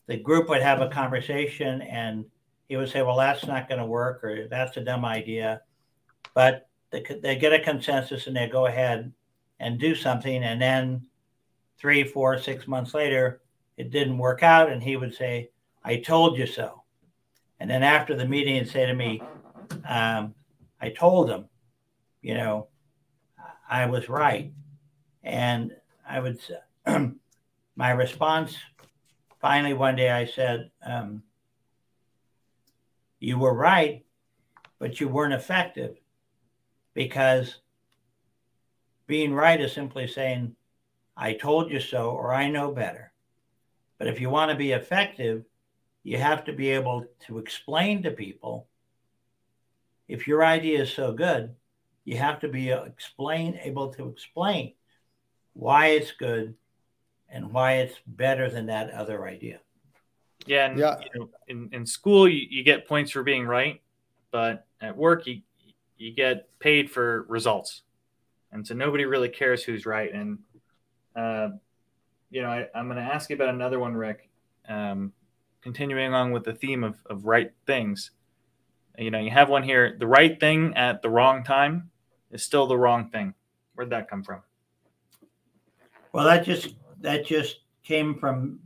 [0.05, 2.25] the group would have a conversation, and
[2.67, 5.61] he would say, "Well, that's not going to work," or "That's a dumb idea,"
[6.33, 9.11] but they, they get a consensus and they go ahead
[9.59, 11.07] and do something, and then
[11.77, 13.41] three, four, six months later
[13.77, 14.71] it didn't work out.
[14.71, 15.51] And he would say,
[15.83, 16.83] I told you so.
[17.59, 19.21] And then after the meeting, he'd say to me,
[19.87, 20.33] um,
[20.81, 21.45] I told him,
[22.21, 22.67] you know,
[23.69, 24.51] I was right.
[25.23, 25.75] And
[26.07, 26.59] I would, say,
[27.75, 28.55] my response
[29.39, 31.23] finally one day I said, um,
[33.19, 34.05] You were right,
[34.79, 35.97] but you weren't effective
[36.93, 37.57] because
[39.05, 40.55] being right is simply saying,
[41.15, 43.11] I told you so, or I know better.
[43.97, 45.43] But if you want to be effective,
[46.03, 48.67] you have to be able to explain to people
[50.07, 51.53] if your idea is so good,
[52.05, 54.73] you have to be explain able to explain
[55.57, 56.53] why it's good
[57.29, 59.59] and why it's better than that other idea.
[60.45, 60.99] Yeah, and yeah.
[60.99, 63.81] You know, in, in school you, you get points for being right,
[64.31, 65.41] but at work you
[65.97, 67.81] you get paid for results.
[68.51, 70.13] And so nobody really cares who's right.
[70.13, 70.37] And
[71.15, 71.49] uh,
[72.29, 74.29] you know, I, am going to ask you about another one, Rick.
[74.69, 75.11] Um,
[75.61, 78.11] continuing on with the theme of, of right things.
[78.97, 79.97] you know, you have one here.
[79.99, 81.89] The right thing at the wrong time
[82.31, 83.33] is still the wrong thing.
[83.73, 84.41] Where'd that come from?
[86.17, 88.59] Well, that just that just came from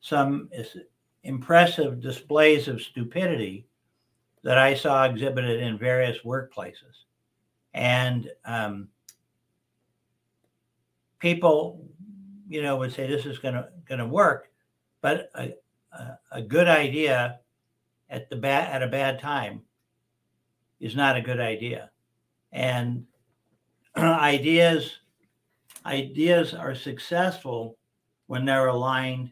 [0.00, 0.50] some
[1.22, 3.68] impressive displays of stupidity
[4.42, 7.04] that I saw exhibited in various workplaces,
[7.74, 8.88] and um,
[11.20, 11.86] people,
[12.48, 14.50] you know, would say this is going to going to work,
[15.00, 15.54] but a,
[15.92, 17.38] a, a good idea
[18.08, 19.62] at the bad at a bad time
[20.80, 21.92] is not a good idea,
[22.50, 23.06] and
[23.96, 24.96] ideas
[25.84, 27.76] ideas are successful
[28.26, 29.30] when they're aligned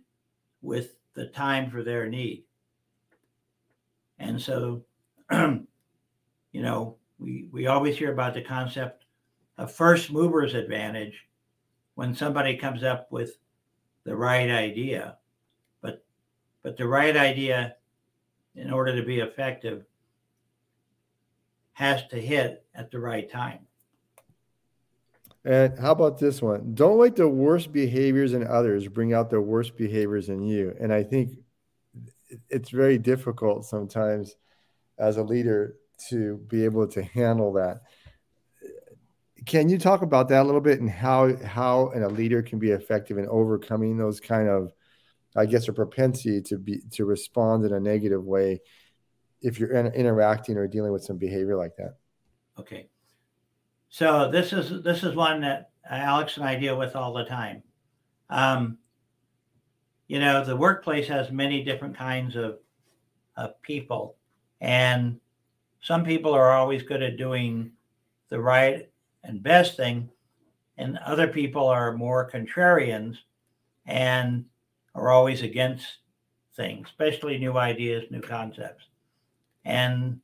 [0.63, 2.45] with the time for their need.
[4.19, 4.85] And so,
[5.31, 5.67] you
[6.55, 9.05] know, we, we always hear about the concept
[9.57, 11.27] of first mover's advantage
[11.95, 13.39] when somebody comes up with
[14.05, 15.19] the right idea.
[15.81, 16.05] But
[16.63, 17.77] but the right idea,
[18.55, 19.85] in order to be effective,
[21.73, 23.68] has to hit at the right time.
[25.49, 26.75] And how about this one?
[26.75, 30.77] Don't let the worst behaviors in others bring out the worst behaviors in you.
[30.79, 31.39] And I think
[32.51, 34.37] it's very difficult sometimes
[34.99, 35.77] as a leader
[36.11, 37.81] to be able to handle that.
[39.47, 42.59] Can you talk about that a little bit and how how and a leader can
[42.59, 44.71] be effective in overcoming those kind of
[45.35, 48.61] I guess a propensity to be to respond in a negative way
[49.41, 51.95] if you're in, interacting or dealing with some behavior like that?
[52.59, 52.91] Okay.
[53.91, 57.63] So this is this is one that Alex and I deal with all the time.
[58.29, 58.79] Um,
[60.07, 62.59] you know, the workplace has many different kinds of,
[63.37, 64.17] of people,
[64.61, 65.19] and
[65.81, 67.73] some people are always good at doing
[68.29, 68.91] the right
[69.25, 70.11] and best thing,
[70.77, 73.17] and other people are more contrarians
[73.87, 74.45] and
[74.95, 75.99] are always against
[76.57, 78.85] things, especially new ideas, new concepts.
[79.65, 80.21] And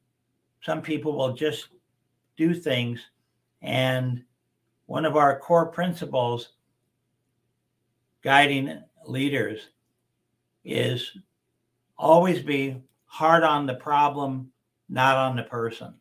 [0.63, 1.69] some people will just
[2.37, 3.01] do things
[3.65, 4.23] and
[4.85, 6.51] one of our core principles
[8.23, 9.71] guiding leaders
[10.65, 11.17] is
[11.97, 14.51] always be hard on the problem,
[14.91, 15.95] not on the person.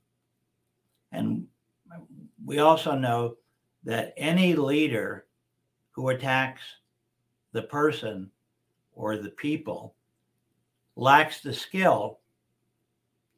[1.13, 1.47] And
[2.43, 3.37] we also know
[3.85, 5.25] that any leader
[5.91, 6.61] who attacks
[7.53, 8.29] the person
[8.93, 9.95] or the people
[10.97, 12.19] lacks the skill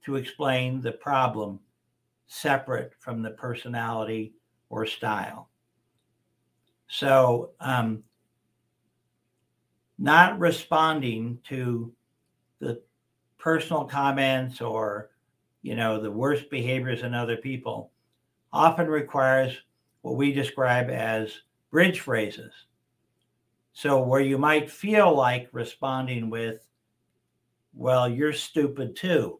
[0.04, 1.60] to explain the problem
[2.28, 4.34] separate from the personality
[4.70, 5.50] or style.
[6.88, 8.04] So, um,
[9.98, 11.94] not responding to
[12.60, 12.82] the
[13.38, 15.12] personal comments or
[15.62, 17.92] you know the worst behaviors in other people
[18.52, 19.56] often requires
[20.02, 22.52] what we describe as bridge phrases
[23.74, 26.68] so where you might feel like responding with
[27.74, 29.40] well you're stupid too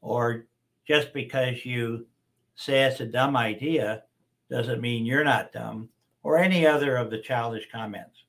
[0.00, 0.46] or
[0.86, 2.06] just because you
[2.54, 4.02] say it's a dumb idea
[4.50, 5.88] doesn't mean you're not dumb
[6.22, 8.24] or any other of the childish comments.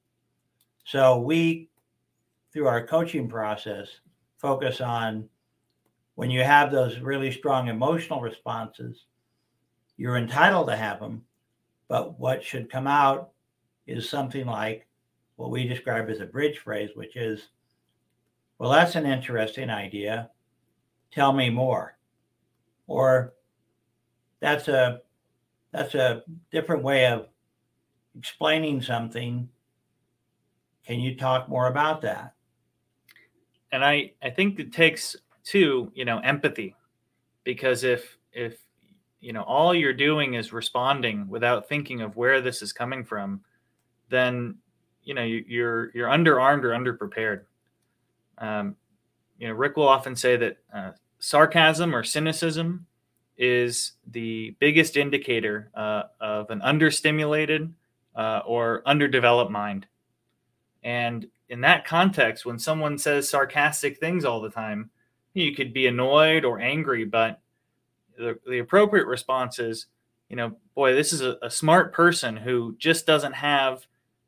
[0.85, 1.69] So we,
[2.51, 3.87] through our coaching process,
[4.37, 5.27] focus on
[6.15, 9.05] when you have those really strong emotional responses,
[9.97, 11.23] you're entitled to have them,
[11.87, 13.31] but what should come out
[13.87, 14.87] is something like
[15.35, 17.49] what we describe as a bridge phrase, which is,
[18.57, 20.29] well, that's an interesting idea.
[21.11, 21.97] Tell me more.
[22.87, 23.33] Or
[24.39, 25.01] that's a
[25.71, 27.27] that's a different way of
[28.17, 29.49] explaining something.
[30.85, 32.33] Can you talk more about that?
[33.71, 36.75] And I I think it takes too, you know, empathy
[37.43, 38.57] because if if
[39.21, 43.41] you know all you're doing is responding without thinking of where this is coming from,
[44.09, 44.55] then
[45.03, 47.41] you know you, you're you're underarmed or underprepared.
[48.37, 48.75] Um,
[49.37, 52.85] you know, Rick will often say that uh, sarcasm or cynicism
[53.37, 57.71] is the biggest indicator uh, of an understimulated
[58.15, 59.87] uh, or underdeveloped mind.
[60.83, 64.89] And in that context, when someone says sarcastic things all the time,
[65.33, 67.41] you could be annoyed or angry, but
[68.17, 69.87] the, the appropriate response is,
[70.29, 73.85] you know, boy, this is a, a smart person who just doesn't have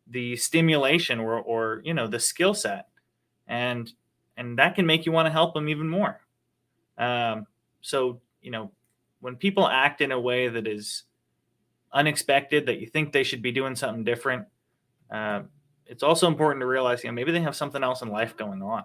[0.07, 2.87] the stimulation or, or you know, the skill set.
[3.47, 3.91] And
[4.35, 6.21] and that can make you want to help them even more.
[6.97, 7.47] Um,
[7.81, 8.71] so, you know,
[9.19, 11.03] when people act in a way that is
[11.91, 14.45] unexpected, that you think they should be doing something different,
[15.11, 15.41] uh,
[15.85, 18.61] it's also important to realize, you know, maybe they have something else in life going
[18.61, 18.83] on,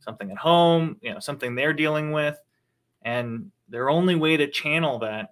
[0.00, 2.38] something at home, you know, something they're dealing with,
[3.02, 5.30] and their only way to channel that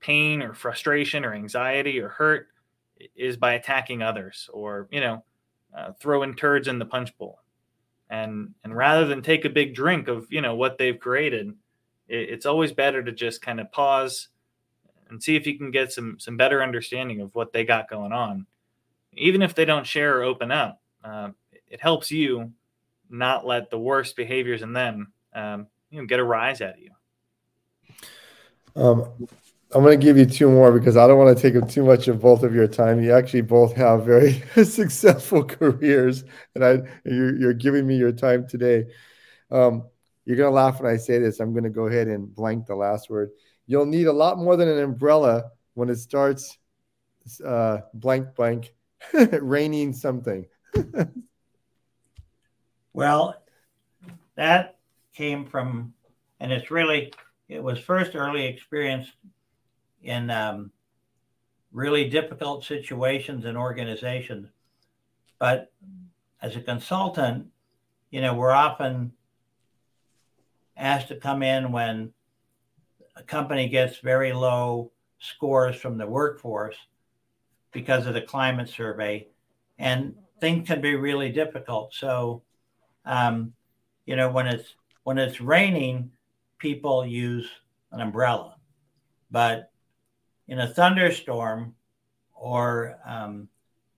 [0.00, 2.48] pain or frustration or anxiety or hurt
[3.16, 5.24] is by attacking others or you know
[5.76, 7.40] uh, throwing turds in the punch bowl.
[8.10, 11.54] And and rather than take a big drink of you know what they've created
[12.08, 14.28] it, it's always better to just kind of pause
[15.10, 18.12] and see if you can get some some better understanding of what they got going
[18.12, 18.46] on.
[19.12, 21.30] Even if they don't share or open up, uh,
[21.68, 22.52] it helps you
[23.10, 26.80] not let the worst behaviors in them um, you know get a rise out of
[26.80, 26.90] you.
[28.76, 29.28] Um,
[29.74, 31.84] I'm going to give you two more because I don't want to take up too
[31.84, 33.02] much of both of your time.
[33.02, 36.24] You actually both have very successful careers,
[36.54, 38.86] and I you're, you're giving me your time today.
[39.50, 39.84] Um,
[40.24, 41.40] you're going to laugh when I say this.
[41.40, 43.30] I'm going to go ahead and blank the last word.
[43.66, 46.58] You'll need a lot more than an umbrella when it starts
[47.44, 48.74] uh, blank blank
[49.12, 50.46] raining something.
[52.92, 53.42] well,
[54.36, 54.76] that
[55.14, 55.94] came from,
[56.40, 57.12] and it's really,
[57.48, 59.10] it was first early experience
[60.02, 60.70] in um,
[61.72, 64.48] really difficult situations and organizations.
[65.38, 65.72] But
[66.42, 67.46] as a consultant,
[68.10, 69.12] you know, we're often
[70.76, 72.12] asked to come in when
[73.16, 76.76] a company gets very low scores from the workforce
[77.72, 79.26] because of the climate survey,
[79.78, 81.92] and things can be really difficult.
[81.94, 82.42] So,
[83.04, 83.52] um,
[84.06, 84.74] you know, when it's
[85.04, 86.10] when it's raining,
[86.58, 87.48] people use
[87.92, 88.56] an umbrella,
[89.30, 89.70] but
[90.48, 91.74] in a thunderstorm
[92.34, 93.48] or um,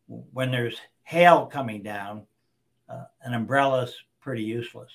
[0.07, 2.23] when there's hail coming down,
[2.89, 4.93] uh, an umbrella is pretty useless,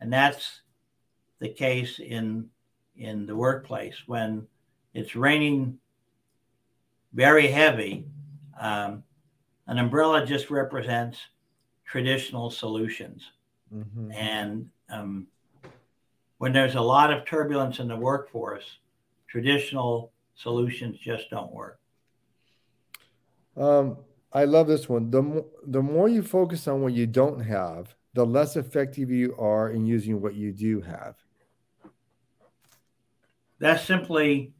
[0.00, 0.60] and that's
[1.40, 2.48] the case in
[2.96, 4.46] in the workplace when
[4.92, 5.78] it's raining
[7.12, 8.06] very heavy.
[8.60, 9.02] Um,
[9.66, 11.18] an umbrella just represents
[11.84, 13.22] traditional solutions.
[13.74, 14.12] Mm-hmm.
[14.12, 15.26] And um,
[16.38, 18.78] when there's a lot of turbulence in the workforce,
[19.26, 21.78] traditional solutions just don't work.
[23.56, 23.98] Um,
[24.32, 25.10] I love this one.
[25.10, 29.34] The, mo- the more you focus on what you don't have, the less effective you
[29.38, 31.16] are in using what you do have.
[33.64, 34.52] That's simply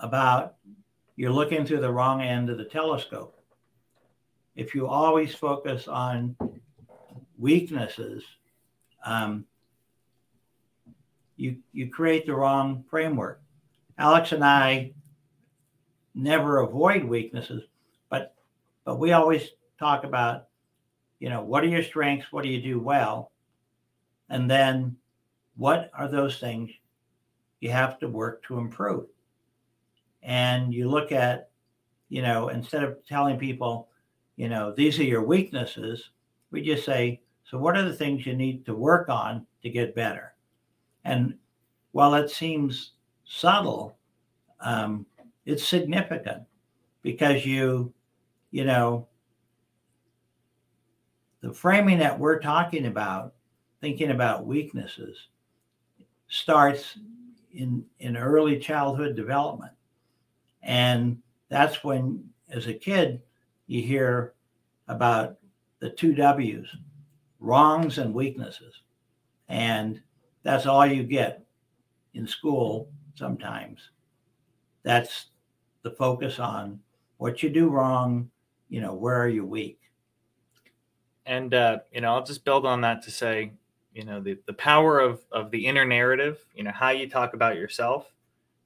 [0.00, 0.54] about
[1.14, 3.38] you're looking through the wrong end of the telescope.
[4.54, 6.36] If you always focus on
[7.36, 8.24] weaknesses,
[9.04, 9.44] um,
[11.36, 13.42] you you create the wrong framework.
[13.98, 14.94] Alex and I
[16.14, 17.62] never avoid weaknesses,
[18.08, 18.34] but
[18.86, 20.46] but we always talk about,
[21.18, 22.32] you know, what are your strengths?
[22.32, 23.32] What do you do well?
[24.30, 24.96] And then
[25.58, 26.70] what are those things
[27.60, 29.06] you have to work to improve?
[30.22, 31.50] And you look at,
[32.08, 33.88] you know, instead of telling people,
[34.36, 36.10] you know, these are your weaknesses,
[36.50, 39.94] we just say, so what are the things you need to work on to get
[39.94, 40.34] better?
[41.04, 41.34] And
[41.92, 42.92] while it seems
[43.24, 43.96] subtle,
[44.60, 45.06] um,
[45.44, 46.42] it's significant
[47.02, 47.92] because you,
[48.50, 49.06] you know,
[51.40, 53.34] the framing that we're talking about,
[53.80, 55.28] thinking about weaknesses,
[56.28, 56.98] starts
[57.56, 59.72] in in early childhood development,
[60.62, 61.18] and
[61.48, 63.22] that's when, as a kid,
[63.66, 64.34] you hear
[64.88, 65.38] about
[65.80, 66.68] the two W's,
[67.40, 68.82] wrongs and weaknesses,
[69.48, 70.00] and
[70.42, 71.44] that's all you get
[72.14, 73.90] in school sometimes.
[74.82, 75.26] That's
[75.82, 76.80] the focus on
[77.18, 78.30] what you do wrong,
[78.68, 79.80] you know, where are you weak?
[81.24, 83.52] And, uh, you know, I'll just build on that to say,
[83.96, 87.32] you know, the, the power of, of the inner narrative, you know, how you talk
[87.32, 88.12] about yourself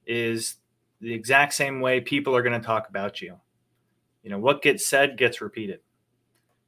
[0.04, 0.56] is
[1.00, 3.36] the exact same way people are going to talk about you.
[4.24, 5.80] You know, what gets said gets repeated.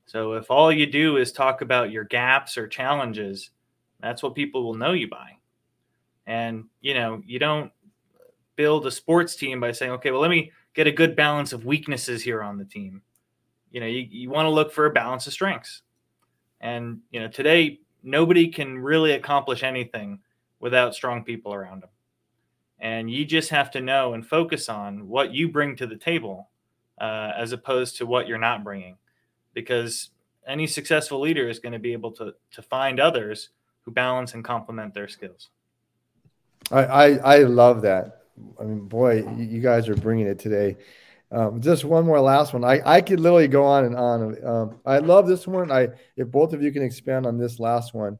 [0.07, 3.51] So if all you do is talk about your gaps or challenges,
[4.01, 5.33] that's what people will know you by.
[6.29, 7.73] And, you know, you don't
[8.55, 11.65] build a sports team by saying, okay, well, let me get a good balance of
[11.65, 13.03] weaknesses here on the team.
[13.73, 15.83] You know, you, you want to look for a balance of strengths.
[16.61, 20.21] And, you know, today, nobody can really accomplish anything
[20.61, 21.91] without strong people around them.
[22.79, 26.49] And you just have to know and focus on what you bring to the table
[27.01, 28.97] uh, as opposed to what you're not bringing.
[29.55, 30.11] Because
[30.47, 33.51] any successful leader is going to be able to, to find others
[33.83, 35.51] who balance and complement their skills.
[36.71, 38.23] I, I, I love that.
[38.61, 40.77] I mean, boy, you guys are bringing it today.
[41.33, 42.63] Um, just one more last one.
[42.63, 44.47] I, I could literally go on and on.
[44.47, 45.73] Um, I love this one.
[45.73, 48.19] I if both of you can expand on this last one,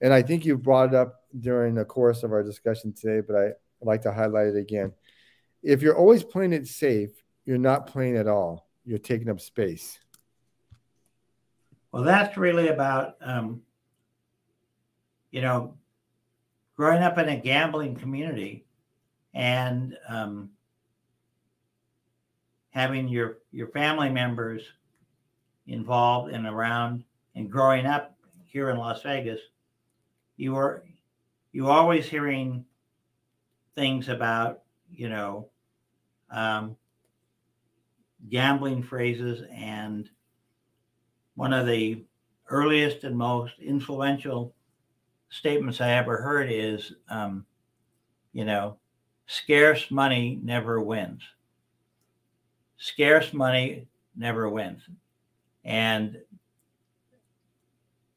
[0.00, 3.36] and I think you brought it up during the course of our discussion today, but
[3.36, 3.48] I,
[3.82, 4.92] like to highlight it again.
[5.62, 7.10] If you're always playing it safe,
[7.46, 8.68] you're not playing at all.
[8.84, 9.98] You're taking up space.
[11.90, 13.62] Well, that's really about, um,
[15.30, 15.78] you know,
[16.76, 18.66] growing up in a gambling community
[19.32, 20.50] and um,
[22.70, 24.62] having your your family members
[25.66, 28.16] involved and around and growing up
[28.46, 29.40] here in Las Vegas,
[30.36, 30.84] you were
[31.52, 32.64] you always hearing
[33.74, 35.48] things about, you know,
[36.30, 36.76] um,
[38.28, 39.42] gambling phrases.
[39.52, 40.08] And
[41.34, 42.04] one of the
[42.48, 44.54] earliest and most influential
[45.30, 47.46] statements I ever heard is, um,
[48.32, 48.76] you know,
[49.26, 51.22] scarce money never wins.
[52.80, 53.86] Scarce money
[54.16, 54.80] never wins.
[55.64, 56.16] And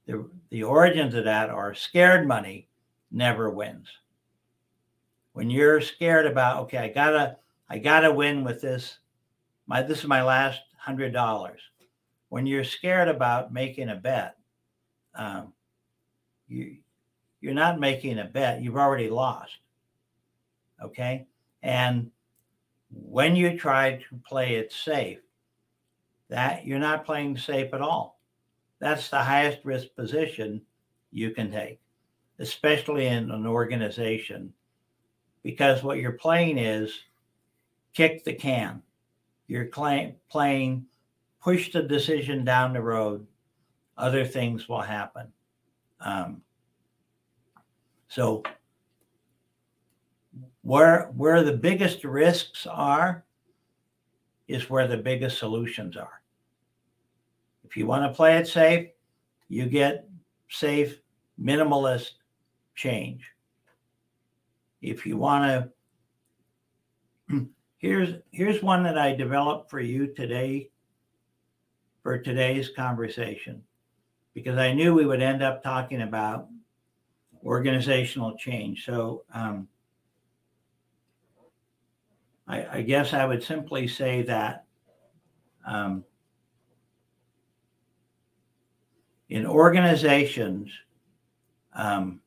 [0.07, 2.69] the, the origins of that are scared money
[3.11, 3.89] never wins.
[5.33, 7.35] When you're scared about, okay, I gotta,
[7.69, 8.99] I gotta win with this.
[9.67, 11.59] My this is my last hundred dollars.
[12.29, 14.37] When you're scared about making a bet,
[15.13, 15.51] um,
[16.47, 16.77] you
[17.41, 18.61] you're not making a bet.
[18.61, 19.57] You've already lost.
[20.81, 21.25] Okay,
[21.61, 22.11] and
[22.93, 25.19] when you try to play it safe,
[26.29, 28.19] that you're not playing safe at all.
[28.79, 30.61] That's the highest risk position
[31.11, 31.79] you can take,
[32.39, 34.53] especially in an organization,
[35.43, 36.93] because what you're playing is
[37.93, 38.81] kick the can.
[39.47, 40.85] You're playing
[41.41, 43.27] push the decision down the road.
[43.97, 45.27] Other things will happen.
[45.99, 46.41] Um,
[48.07, 48.43] so
[50.63, 53.23] where where the biggest risks are
[54.47, 56.21] is where the biggest solutions are.
[57.63, 58.89] If you want to play it safe,
[59.49, 60.07] you get
[60.49, 60.99] safe,
[61.41, 62.11] minimalist
[62.75, 63.23] change.
[64.81, 65.69] If you want
[67.29, 70.69] to, here's here's one that I developed for you today
[72.01, 73.63] for today's conversation
[74.33, 76.47] because I knew we would end up talking about
[77.45, 78.85] organizational change.
[78.85, 79.67] So um,
[82.47, 84.65] I, I, guess I would simply say that
[85.65, 86.03] um,
[89.29, 90.69] in organizations,
[91.73, 92.19] um,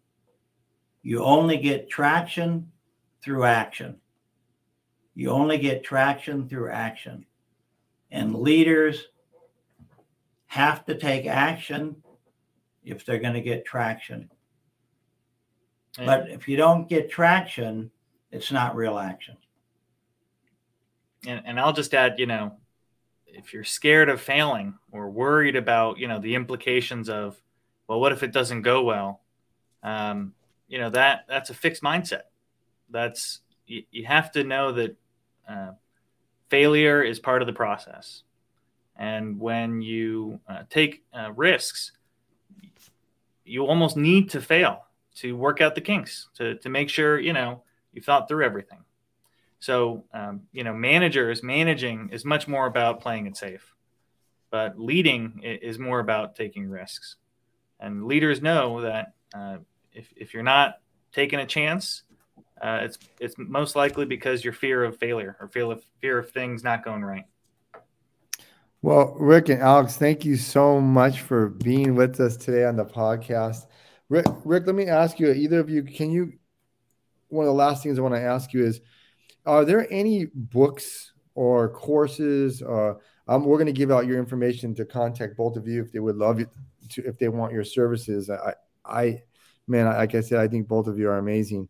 [1.03, 2.71] you only get traction
[3.23, 3.97] through action.
[5.15, 7.25] You only get traction through action.
[8.11, 9.07] And leaders
[10.47, 11.97] have to take action
[12.85, 14.31] if they're going to get traction.
[15.97, 17.91] but if you don't get traction,
[18.31, 19.37] it's not real action.
[21.27, 22.57] And, and I'll just add, you know,
[23.27, 27.41] if you're scared of failing or worried about you know the implications of
[27.87, 29.21] well what if it doesn't go well?
[29.83, 30.33] Um,
[30.69, 32.23] you know that that's a fixed mindset.
[32.89, 34.97] That's you, you have to know that
[35.49, 35.73] uh,
[36.49, 38.23] failure is part of the process.
[38.99, 41.93] And when you uh, take uh, risks
[43.47, 44.85] you almost need to fail
[45.15, 47.63] to work out the kinks to, to make sure you know
[47.93, 48.81] you thought through everything
[49.59, 53.75] so, um, you know, managers managing is much more about playing it safe,
[54.51, 57.17] but leading is more about taking risks.
[57.81, 59.59] And leaders know that uh,
[59.93, 60.79] if, if you're not
[61.13, 62.03] taking a chance,
[62.61, 66.31] uh, it's it's most likely because you're fear of failure or fear of fear of
[66.31, 67.25] things not going right.
[68.83, 72.85] Well, Rick and Alex, thank you so much for being with us today on the
[72.85, 73.67] podcast.
[74.09, 76.35] Rick, Rick, let me ask you, either of you, can you?
[77.29, 78.81] One of the last things I want to ask you is
[79.47, 82.63] are there any books or courses?
[82.63, 82.95] Uh,
[83.29, 86.01] um, we're going to give out your information to contact both of you if they
[86.01, 86.49] would love you
[86.91, 88.29] to, if they want your services.
[88.31, 88.55] I,
[88.85, 89.23] I,
[89.67, 91.69] man, like I said, I think both of you are amazing.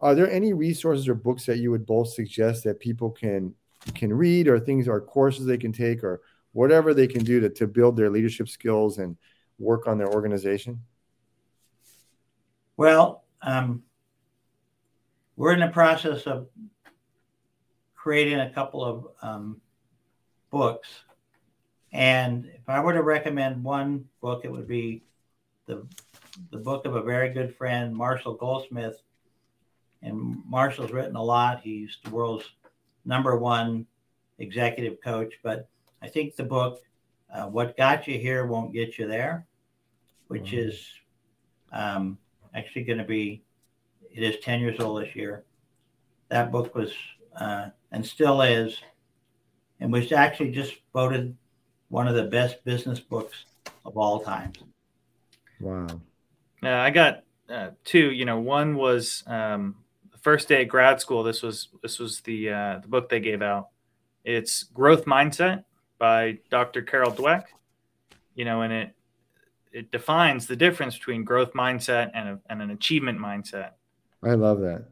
[0.00, 3.54] Are there any resources or books that you would both suggest that people can
[3.94, 6.20] can read, or things, or courses they can take, or
[6.52, 9.16] whatever they can do to, to build their leadership skills and
[9.58, 10.80] work on their organization?
[12.76, 13.84] Well, um,
[15.36, 16.48] we're in the process of
[18.06, 19.60] creating a couple of um,
[20.52, 20.88] books.
[21.90, 25.02] And if I were to recommend one book, it would be
[25.66, 25.84] the
[26.52, 29.02] the book of a very good friend, Marshall Goldsmith.
[30.02, 31.62] And Marshall's written a lot.
[31.64, 32.44] He's the world's
[33.04, 33.86] number one
[34.38, 35.34] executive coach.
[35.42, 35.68] But
[36.00, 36.82] I think the book,
[37.34, 39.48] uh, What Got You Here Won't Get You There,
[40.28, 40.68] which mm-hmm.
[40.68, 40.86] is
[41.72, 42.18] um,
[42.54, 43.42] actually going to be,
[44.12, 45.42] it is 10 years old this year.
[46.28, 46.92] That book was
[47.38, 48.80] uh, and still is,
[49.80, 51.36] and was actually just voted
[51.88, 53.44] one of the best business books
[53.84, 54.52] of all time.
[55.60, 55.86] Wow.
[56.62, 58.10] Yeah, I got uh, two.
[58.12, 59.76] You know, one was um,
[60.10, 61.22] the first day at grad school.
[61.22, 63.68] This was this was the uh, the book they gave out.
[64.24, 65.64] It's Growth Mindset
[65.98, 66.82] by Dr.
[66.82, 67.44] Carol Dweck.
[68.34, 68.96] You know, and it
[69.76, 73.72] it defines the difference between growth mindset and, a, and an achievement mindset.
[74.22, 74.86] I love that.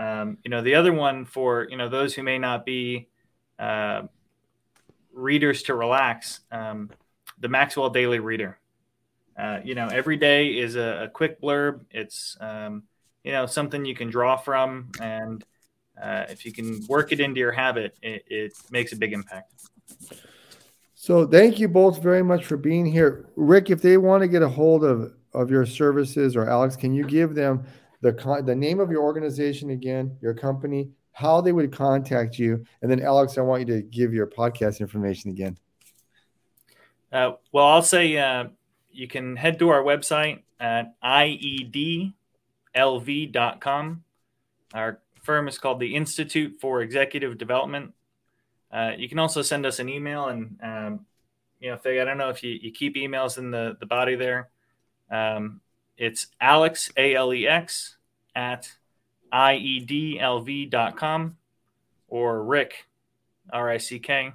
[0.00, 3.08] Um, you know, the other one for you know those who may not be
[3.58, 4.02] uh,
[5.12, 6.90] readers to relax, um,
[7.38, 8.58] the Maxwell Daily Reader.
[9.38, 11.80] Uh, you know, every day is a, a, quick blurb.
[11.90, 12.84] It's um,
[13.24, 15.44] you know something you can draw from, and
[16.02, 19.52] uh, if you can work it into your habit, it, it makes a big impact.
[20.94, 23.28] So thank you both very much for being here.
[23.36, 26.94] Rick, if they want to get a hold of, of your services or Alex, can
[26.94, 27.66] you give them
[28.00, 32.90] the the name of your organization again, your company, how they would contact you, and
[32.90, 35.56] then Alex, I want you to give your podcast information again.
[37.12, 38.44] Uh, well, I'll say uh,
[38.90, 42.14] you can head to our website at iedlv.com.
[44.72, 47.92] Our firm is called the Institute for Executive Development.
[48.70, 51.06] Uh, you can also send us an email, and um,
[51.58, 54.14] you know, Fig, I don't know if you, you keep emails in the the body
[54.14, 54.48] there.
[55.10, 55.60] Um,
[56.00, 57.96] it's Alex A L E X
[58.34, 58.72] at
[59.32, 60.66] iedlv.com
[62.08, 62.86] or Rick
[63.52, 64.32] R I C K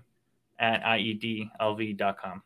[0.57, 2.43] at iedlv.com.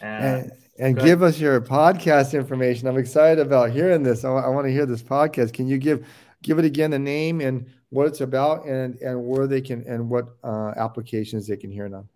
[0.00, 2.86] Uh, and, and give us your podcast information.
[2.86, 4.24] I'm excited about hearing this.
[4.24, 5.54] I, I want to hear this podcast.
[5.54, 6.06] Can you give
[6.42, 10.10] give it again the name and what it's about and and where they can and
[10.10, 12.06] what uh, applications they can hear it on?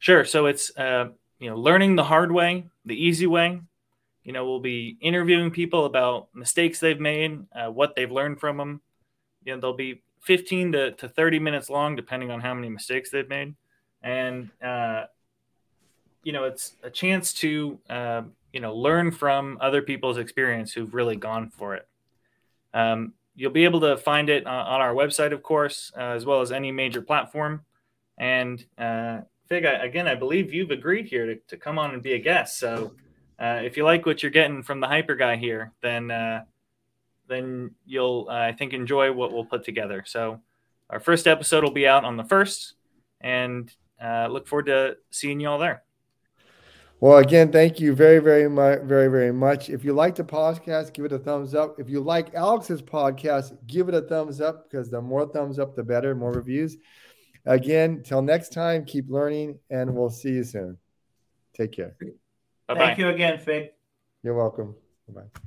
[0.00, 0.24] Sure.
[0.24, 3.60] So it's uh, you know learning the hard way, the easy way.
[4.26, 8.56] You know, we'll be interviewing people about mistakes they've made, uh, what they've learned from
[8.56, 8.80] them.
[9.44, 13.08] You know, they'll be 15 to, to 30 minutes long, depending on how many mistakes
[13.08, 13.54] they've made.
[14.02, 15.04] And uh,
[16.24, 18.22] you know, it's a chance to, uh,
[18.52, 21.86] you know, learn from other people's experience who've really gone for it.
[22.74, 26.40] Um, you'll be able to find it on our website, of course, uh, as well
[26.40, 27.64] as any major platform.
[28.18, 32.02] And uh, Fig, I, again, I believe you've agreed here to, to come on and
[32.02, 32.58] be a guest.
[32.58, 32.96] So
[33.38, 36.44] uh, if you like what you're getting from the hyper guy here, then uh,
[37.28, 40.04] then you'll, uh, I think, enjoy what we'll put together.
[40.06, 40.40] So
[40.90, 42.74] our first episode will be out on the first,
[43.20, 43.70] and
[44.02, 45.82] uh, look forward to seeing you all there.
[46.98, 49.68] Well, again, thank you very, very much, very, very much.
[49.68, 51.78] If you like the podcast, give it a thumbs up.
[51.78, 55.76] If you like Alex's podcast, give it a thumbs up because the more thumbs up,
[55.76, 56.78] the better, more reviews.
[57.44, 60.78] Again, till next time, keep learning, and we'll see you soon.
[61.54, 61.96] Take care.
[62.68, 62.80] Bye-bye.
[62.80, 63.70] Thank you again, Fig.
[64.22, 64.74] You're welcome.
[65.08, 65.40] Bye bye.